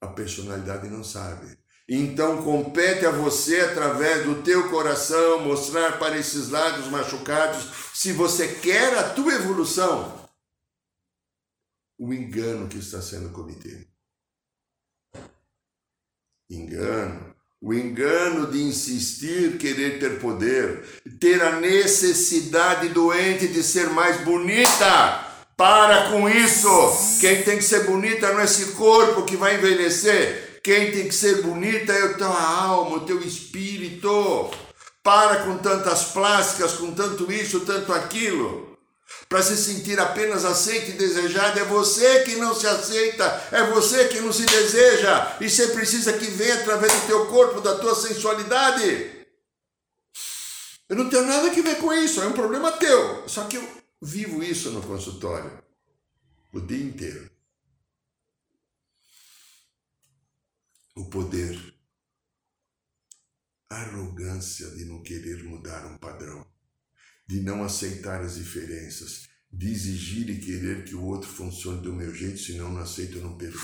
A 0.01 0.09
personalidade 0.09 0.88
não 0.88 1.05
sabe. 1.05 1.59
Então 1.93 2.45
compete 2.45 3.05
a 3.05 3.11
você, 3.11 3.61
através 3.61 4.24
do 4.24 4.43
teu 4.43 4.70
coração, 4.70 5.41
mostrar 5.41 5.99
para 5.99 6.16
esses 6.16 6.49
lados 6.49 6.86
machucados, 6.86 7.66
se 7.93 8.12
você 8.12 8.47
quer 8.47 8.97
a 8.97 9.11
tua 9.11 9.34
evolução, 9.34 10.28
o 11.99 12.14
engano 12.14 12.68
que 12.68 12.78
está 12.78 13.03
sendo 13.03 13.30
cometido 13.30 13.91
engano. 16.51 17.34
O 17.62 17.74
engano 17.74 18.51
de 18.51 18.62
insistir, 18.62 19.59
querer 19.59 19.99
ter 19.99 20.18
poder, 20.18 20.82
ter 21.20 21.43
a 21.43 21.61
necessidade 21.61 22.88
doente 22.88 23.49
de 23.49 23.62
ser 23.62 23.91
mais 23.91 24.22
bonita. 24.22 25.26
Para 25.57 26.11
com 26.11 26.26
isso! 26.26 27.18
Quem 27.20 27.43
tem 27.43 27.59
que 27.59 27.64
ser 27.64 27.84
bonita 27.84 28.32
não 28.32 28.41
é 28.41 28.45
esse 28.45 28.72
corpo 28.72 29.26
que 29.26 29.36
vai 29.36 29.57
envelhecer. 29.57 30.49
Quem 30.62 30.92
tem 30.92 31.08
que 31.08 31.14
ser 31.14 31.42
bonita 31.42 31.92
é 31.92 32.02
a 32.02 32.14
tua 32.14 32.42
alma, 32.42 32.96
o 32.96 33.06
teu 33.06 33.20
espírito. 33.20 34.50
Para 35.02 35.44
com 35.44 35.58
tantas 35.58 36.04
plásticas, 36.12 36.74
com 36.74 36.92
tanto 36.92 37.32
isso, 37.32 37.61
tanto 37.61 37.92
aquilo. 37.92 38.70
para 39.28 39.42
se 39.42 39.56
sentir 39.56 39.98
apenas 39.98 40.44
aceito 40.44 40.90
e 40.90 40.94
desejado. 40.94 41.58
É 41.58 41.64
você 41.64 42.24
que 42.24 42.36
não 42.36 42.54
se 42.54 42.66
aceita, 42.66 43.24
é 43.52 43.62
você 43.70 44.08
que 44.08 44.20
não 44.20 44.32
se 44.32 44.44
deseja, 44.44 45.36
e 45.40 45.48
você 45.48 45.68
precisa 45.68 46.12
que 46.12 46.26
venha 46.26 46.54
através 46.56 46.92
do 46.92 47.06
teu 47.06 47.26
corpo, 47.26 47.61
da 47.61 47.76
tua 47.76 47.94
sensualidade. 47.94 49.18
Eu 50.88 50.96
não 50.96 51.08
tenho 51.08 51.24
nada 51.26 51.50
que 51.50 51.62
ver 51.62 51.76
com 51.76 51.92
isso, 51.92 52.20
é 52.20 52.26
um 52.26 52.32
problema 52.32 52.72
teu. 52.72 53.22
Só 53.28 53.44
que 53.44 53.56
eu 53.56 53.68
vivo 54.02 54.42
isso 54.42 54.70
no 54.70 54.82
consultório 54.82 55.52
o 56.52 56.61
dia 56.61 56.84
inteiro. 56.84 57.30
O 61.01 61.07
poder, 61.07 61.59
a 63.70 63.76
arrogância 63.76 64.68
de 64.72 64.84
não 64.84 65.03
querer 65.03 65.42
mudar 65.44 65.86
um 65.86 65.96
padrão 65.96 66.46
de 67.26 67.40
não 67.40 67.64
aceitar 67.64 68.20
as 68.20 68.34
diferenças, 68.34 69.26
de 69.51 69.72
exigir 69.72 70.28
e 70.28 70.38
querer 70.38 70.84
que 70.84 70.94
o 70.94 71.03
outro 71.03 71.26
funcione 71.26 71.80
do 71.80 71.94
meu 71.94 72.14
jeito, 72.14 72.38
senão 72.38 72.70
não 72.70 72.82
aceito, 72.82 73.16
eu 73.16 73.24
não 73.24 73.38
perdoo. 73.38 73.61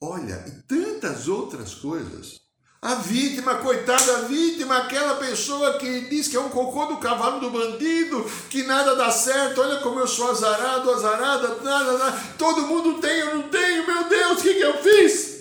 Olha, 0.00 0.44
e 0.48 0.62
tantas 0.62 1.28
outras 1.28 1.72
coisas. 1.76 2.40
A 2.80 2.96
vítima, 2.96 3.58
coitada 3.58 4.16
a 4.16 4.22
vítima, 4.22 4.78
aquela 4.78 5.14
pessoa 5.18 5.78
que 5.78 6.08
diz 6.08 6.26
que 6.26 6.36
é 6.36 6.40
um 6.40 6.50
cocô 6.50 6.86
do 6.86 6.96
cavalo 6.96 7.38
do 7.38 7.50
bandido, 7.50 8.28
que 8.50 8.64
nada 8.64 8.96
dá 8.96 9.12
certo, 9.12 9.60
olha 9.60 9.80
como 9.80 10.00
eu 10.00 10.08
sou 10.08 10.32
azarado, 10.32 10.90
azarada, 10.90 11.62
nada, 11.62 11.96
nada, 11.96 12.34
todo 12.36 12.66
mundo 12.66 13.00
tem, 13.00 13.20
eu 13.20 13.36
não 13.36 13.48
tenho, 13.48 13.86
meu 13.86 14.08
Deus, 14.08 14.40
o 14.40 14.42
que, 14.42 14.54
que 14.54 14.62
eu 14.62 14.82
fiz? 14.82 15.31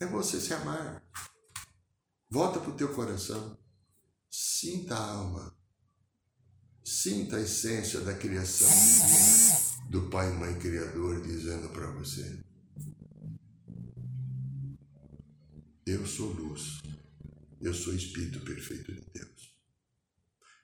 É 0.00 0.06
você 0.06 0.40
se 0.40 0.54
amar. 0.54 1.02
Volta 2.30 2.60
para 2.60 2.70
o 2.70 2.76
teu 2.76 2.94
coração. 2.94 3.58
Sinta 4.30 4.94
a 4.94 5.10
alma. 5.12 5.56
Sinta 6.84 7.36
a 7.36 7.40
essência 7.40 8.00
da 8.00 8.14
criação 8.14 8.68
divina 8.68 9.68
do 9.90 10.08
Pai 10.08 10.30
e 10.30 10.36
Mãe 10.36 10.58
Criador 10.58 11.20
dizendo 11.22 11.68
para 11.70 11.90
você: 11.92 12.42
Eu 15.84 16.06
sou 16.06 16.32
luz, 16.32 16.80
eu 17.60 17.74
sou 17.74 17.94
Espírito 17.94 18.40
Perfeito 18.40 18.92
de 18.92 19.00
Deus. 19.12 19.58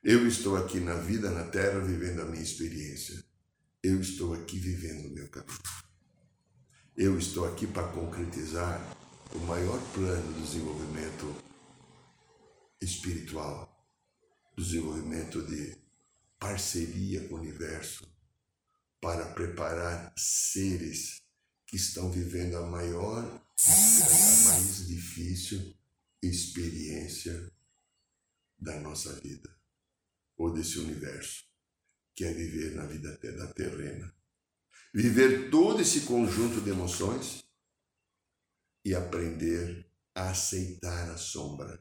Eu 0.03 0.27
estou 0.29 0.57
aqui 0.57 0.81
na 0.81 0.95
vida, 0.95 1.31
na 1.31 1.45
terra, 1.45 1.81
vivendo 1.81 2.21
a 2.21 2.27
minha 2.27 2.43
experiência. 2.43 3.25
Eu 3.83 4.01
estou 4.01 4.35
aqui 4.35 4.59
vivendo 4.59 5.09
o 5.09 5.15
meu 5.15 5.29
caminho. 5.29 5.59
Eu 6.97 7.19
estou 7.19 7.47
aqui 7.47 7.67
para 7.67 7.89
concretizar 7.89 8.81
o 9.35 9.39
maior 9.41 9.81
plano 9.93 10.33
de 10.35 10.43
desenvolvimento 10.43 11.37
espiritual, 12.81 13.69
desenvolvimento 14.57 15.43
de 15.43 15.77
parceria 16.39 17.27
com 17.29 17.35
o 17.35 17.39
universo 17.39 18.07
para 19.01 19.27
preparar 19.33 20.15
seres 20.17 21.23
que 21.67 21.77
estão 21.77 22.11
vivendo 22.11 22.57
a 22.57 22.67
maior, 22.67 23.25
a 23.25 24.49
mais 24.49 24.87
difícil 24.87 25.75
experiência 26.23 27.53
da 28.59 28.79
nossa 28.81 29.13
vida 29.21 29.55
ou 30.37 30.53
desse 30.53 30.79
universo, 30.79 31.45
que 32.15 32.25
é 32.25 32.33
viver 32.33 32.75
na 32.75 32.87
vida 32.87 33.19
da 33.37 33.53
terrena. 33.53 34.15
Viver 34.93 35.51
todo 35.51 35.83
esse 35.83 36.03
conjunto 36.03 36.61
de 36.61 36.71
emoções 36.71 37.44
e 38.85 38.95
aprender 38.95 39.87
a 40.15 40.31
aceitar 40.31 41.11
a 41.11 41.17
sombra, 41.17 41.81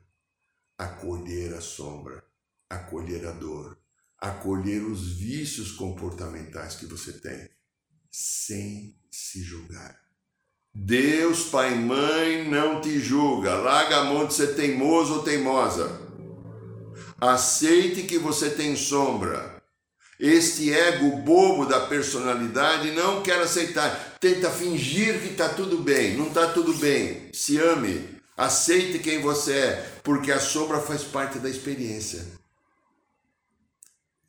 acolher 0.77 1.53
a 1.53 1.61
sombra, 1.61 2.23
acolher 2.69 3.27
a 3.27 3.31
dor, 3.31 3.77
acolher 4.17 4.83
os 4.83 5.13
vícios 5.17 5.71
comportamentais 5.71 6.75
que 6.75 6.85
você 6.85 7.13
tem, 7.13 7.49
sem 8.09 8.97
se 9.11 9.43
julgar. 9.43 10.01
Deus, 10.73 11.49
pai 11.49 11.73
e 11.73 11.75
mãe, 11.75 12.49
não 12.49 12.81
te 12.81 12.99
julga. 12.99 13.53
Larga 13.53 13.97
a 13.97 14.03
mão 14.05 14.25
de 14.25 14.33
ser 14.33 14.55
teimoso 14.55 15.17
ou 15.17 15.23
teimosa. 15.23 16.01
Aceite 17.21 18.03
que 18.03 18.17
você 18.17 18.49
tem 18.49 18.75
sombra. 18.75 19.52
Este 20.19 20.71
ego 20.71 21.17
bobo 21.17 21.65
da 21.65 21.81
personalidade 21.81 22.91
não 22.91 23.21
quer 23.21 23.39
aceitar. 23.41 24.17
Tenta 24.19 24.49
fingir 24.49 25.19
que 25.21 25.29
está 25.29 25.49
tudo 25.49 25.77
bem. 25.77 26.15
Não 26.15 26.27
está 26.27 26.47
tudo 26.47 26.73
bem. 26.75 27.29
Se 27.33 27.57
ame. 27.57 28.21
Aceite 28.35 28.99
quem 28.99 29.21
você 29.21 29.53
é, 29.53 29.91
porque 30.03 30.31
a 30.31 30.39
sombra 30.39 30.79
faz 30.79 31.03
parte 31.03 31.37
da 31.37 31.49
experiência. 31.49 32.25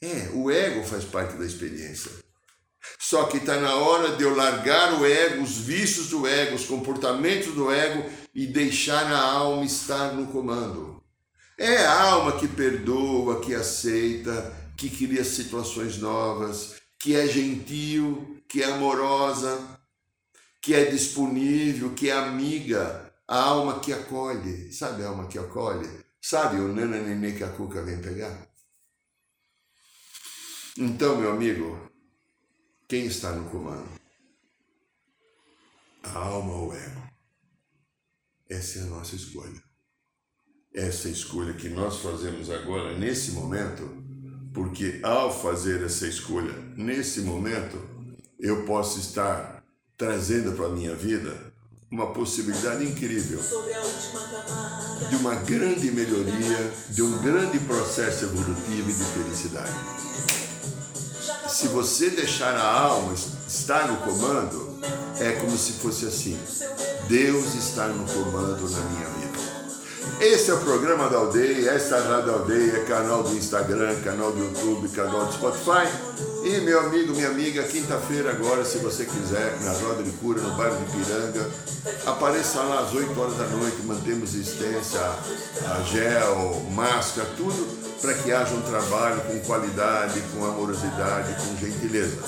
É, 0.01 0.31
o 0.35 0.51
ego 0.51 0.85
faz 0.85 1.05
parte 1.05 1.37
da 1.37 1.47
experiência. 1.47 2.11
Só 2.99 3.25
que 3.25 3.39
está 3.39 3.59
na 3.59 3.77
hora 3.77 4.15
de 4.17 4.23
eu 4.23 4.35
largar 4.35 5.01
o 5.01 5.07
ego, 5.07 5.43
os 5.43 5.57
vícios 5.57 6.09
do 6.09 6.27
ego, 6.27 6.55
os 6.55 6.67
comportamentos 6.67 7.55
do 7.55 7.73
ego 7.73 8.05
e 8.35 8.47
deixar 8.47 9.11
a 9.11 9.19
alma 9.19 9.65
estar 9.65 10.13
no 10.13 10.27
comando. 10.27 11.03
É 11.57 11.79
a 11.87 12.03
alma 12.03 12.33
que 12.33 12.49
perdoa, 12.49 13.41
que 13.41 13.55
aceita, 13.55 14.53
que 14.77 14.91
cria 14.91 15.25
situações 15.25 15.99
novas, 15.99 16.77
que 16.99 17.15
é 17.15 17.27
gentil, 17.27 18.43
que 18.49 18.63
é 18.63 18.67
amorosa, 18.67 19.81
que 20.61 20.75
é 20.75 20.87
disponível, 20.87 21.95
que 21.95 22.09
é 22.09 22.13
amiga, 22.13 23.15
a 23.29 23.39
alma 23.39 23.81
que 23.81 23.93
acolhe. 23.93 24.73
Sabe 24.73 25.03
a 25.03 25.09
alma 25.09 25.29
que 25.29 25.39
acolhe? 25.39 25.89
Sabe 26.21 26.57
o 26.57 26.73
nana 26.73 26.99
nenê 26.99 27.33
que 27.33 27.45
a 27.45 27.51
cuca 27.51 27.83
vem 27.83 28.01
pegar? 28.01 28.49
Então, 30.77 31.17
meu 31.17 31.31
amigo, 31.31 31.91
quem 32.89 33.07
está 33.07 33.33
no 33.33 33.49
comando? 33.51 33.89
A 36.03 36.19
alma 36.19 36.53
ou 36.53 36.71
o 36.71 36.75
ego? 36.75 37.03
Essa 38.49 38.81
é 38.81 38.83
a 38.83 38.87
nossa 38.87 39.15
escolha. 39.15 39.63
Essa 40.73 41.09
escolha 41.09 41.55
que 41.55 41.69
nós 41.69 42.01
fazemos 42.01 42.51
agora, 42.51 42.99
nesse 42.99 43.33
momento, 43.33 44.04
porque 44.55 45.01
ao 45.03 45.37
fazer 45.37 45.83
essa 45.85 46.07
escolha 46.07 46.55
nesse 46.77 47.23
momento, 47.23 47.77
eu 48.39 48.63
posso 48.63 49.01
estar 49.01 49.65
trazendo 49.99 50.53
para 50.53 50.67
a 50.67 50.71
minha 50.71 50.95
vida 50.95 51.53
uma 51.91 52.13
possibilidade 52.13 52.85
incrível 52.85 53.41
de 55.11 55.17
uma 55.17 55.35
grande 55.35 55.91
melhoria, 55.91 56.73
de 56.89 57.03
um 57.03 57.19
grande 57.19 57.59
processo 57.61 58.27
evolutivo 58.27 58.91
e 58.91 58.93
de 58.93 59.05
felicidade. 59.05 59.73
Se 61.49 61.69
você 61.69 62.11
deixar 62.11 62.55
a 62.55 62.81
alma 62.81 63.15
estar 63.47 63.89
no 63.89 63.97
comando, 63.99 64.79
é 65.21 65.33
como 65.33 65.57
se 65.57 65.75
fosse 65.75 66.07
assim: 66.07 66.39
Deus 67.09 67.55
está 67.55 67.89
no 67.89 68.05
comando 68.13 68.69
na 68.71 68.81
minha 68.81 69.09
vida. 69.09 69.24
Esse 70.21 70.51
é 70.51 70.55
o 70.55 70.59
programa 70.59 71.09
da 71.09 71.19
aldeia, 71.19 71.71
essa 71.71 71.97
é 71.97 71.99
a 71.99 72.03
Rádio 72.03 72.33
Aldeia, 72.33 72.85
canal 72.85 73.23
do 73.25 73.37
Instagram, 73.37 74.01
canal 74.03 74.31
do 74.31 74.39
YouTube, 74.39 74.89
canal 74.89 75.27
do 75.27 75.33
Spotify. 75.33 75.89
E 76.45 76.61
meu 76.61 76.81
amigo, 76.81 77.13
minha 77.15 77.29
amiga, 77.29 77.63
quinta-feira 77.65 78.31
agora, 78.31 78.65
se 78.65 78.79
você 78.79 79.05
quiser, 79.05 79.59
na 79.63 79.73
Roda 79.73 80.03
de 80.03 80.11
Cura, 80.13 80.41
no 80.41 80.55
bairro 80.57 80.77
de 80.77 80.93
Piranga, 80.93 81.51
apareça 82.07 82.61
lá 82.61 82.81
às 82.81 82.95
8 82.95 83.21
horas 83.21 83.37
da 83.37 83.47
noite, 83.47 83.77
mantemos 83.85 84.35
existência, 84.35 85.01
a 85.01 85.83
gel, 85.83 86.63
máscara, 86.71 87.29
tudo 87.37 87.85
para 88.01 88.15
que 88.15 88.33
haja 88.33 88.55
um 88.55 88.63
trabalho 88.63 89.21
com 89.23 89.41
qualidade, 89.41 90.23
com 90.33 90.45
amorosidade, 90.45 91.35
com 91.43 91.57
gentileza. 91.57 92.19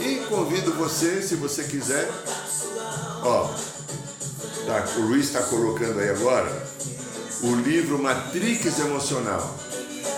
E 0.00 0.16
convido 0.28 0.72
você, 0.72 1.22
se 1.22 1.36
você 1.36 1.64
quiser, 1.64 2.10
ó, 3.22 3.50
tá, 4.66 4.84
o 4.96 5.00
Luiz 5.02 5.26
está 5.26 5.42
colocando 5.42 6.00
aí 6.00 6.08
agora 6.08 6.74
o 7.44 7.54
livro 7.56 8.02
Matrix 8.02 8.78
Emocional. 8.78 9.54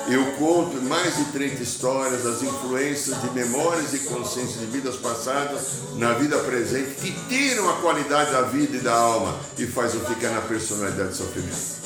Eu 0.09 0.25
conto 0.35 0.81
mais 0.83 1.17
de 1.17 1.25
30 1.33 1.61
histórias 1.61 2.23
das 2.23 2.41
influências 2.41 3.21
de 3.21 3.31
memórias 3.33 3.93
e 3.95 3.99
consciências 4.01 4.61
de 4.61 4.67
vidas 4.67 4.95
passadas 4.95 5.63
na 5.97 6.13
vida 6.13 6.39
presente 6.39 6.95
que 7.01 7.11
tiram 7.29 7.69
a 7.69 7.81
qualidade 7.81 8.31
da 8.31 8.43
vida 8.43 8.77
e 8.77 8.81
da 8.81 8.95
alma 8.95 9.37
e 9.59 9.67
fazem 9.67 10.01
ficar 10.03 10.31
na 10.31 10.41
personalidade 10.43 11.11
de 11.11 11.17
sofrimento. 11.17 11.77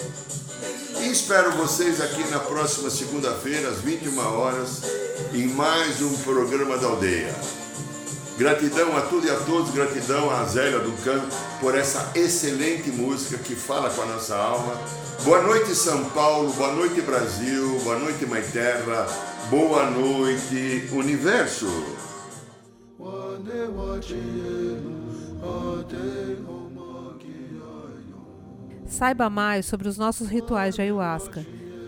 E 1.01 1.11
espero 1.11 1.53
vocês 1.53 2.03
aqui 2.03 2.23
na 2.31 2.41
próxima 2.41 2.91
segunda-feira, 2.91 3.71
às 3.71 3.79
21 3.79 4.19
horas, 4.19 4.83
em 5.33 5.47
mais 5.47 6.03
um 6.03 6.15
programa 6.19 6.77
da 6.77 6.89
aldeia. 6.89 7.35
Gratidão 8.41 8.97
a 8.97 9.03
tudo 9.03 9.27
e 9.27 9.31
a 9.31 9.37
todos, 9.37 9.71
gratidão 9.71 10.31
a 10.31 10.43
Zélia 10.45 10.79
do 10.79 10.93
Campo 11.05 11.27
por 11.61 11.77
essa 11.77 12.11
excelente 12.15 12.91
música 12.91 13.37
que 13.37 13.55
fala 13.55 13.91
com 13.91 14.01
a 14.01 14.07
nossa 14.07 14.35
alma. 14.35 14.73
Boa 15.23 15.43
noite, 15.43 15.75
São 15.75 16.09
Paulo, 16.09 16.51
boa 16.55 16.73
noite, 16.73 17.03
Brasil, 17.03 17.79
boa 17.85 17.99
noite, 17.99 18.25
Mãe 18.25 18.41
Terra, 18.41 19.07
boa 19.51 19.91
noite, 19.91 20.89
Universo. 20.91 21.67
Saiba 28.87 29.29
mais 29.29 29.67
sobre 29.67 29.87
os 29.87 29.99
nossos 29.99 30.29
rituais 30.29 30.77
de 30.77 30.81
ayahuasca. 30.81 31.45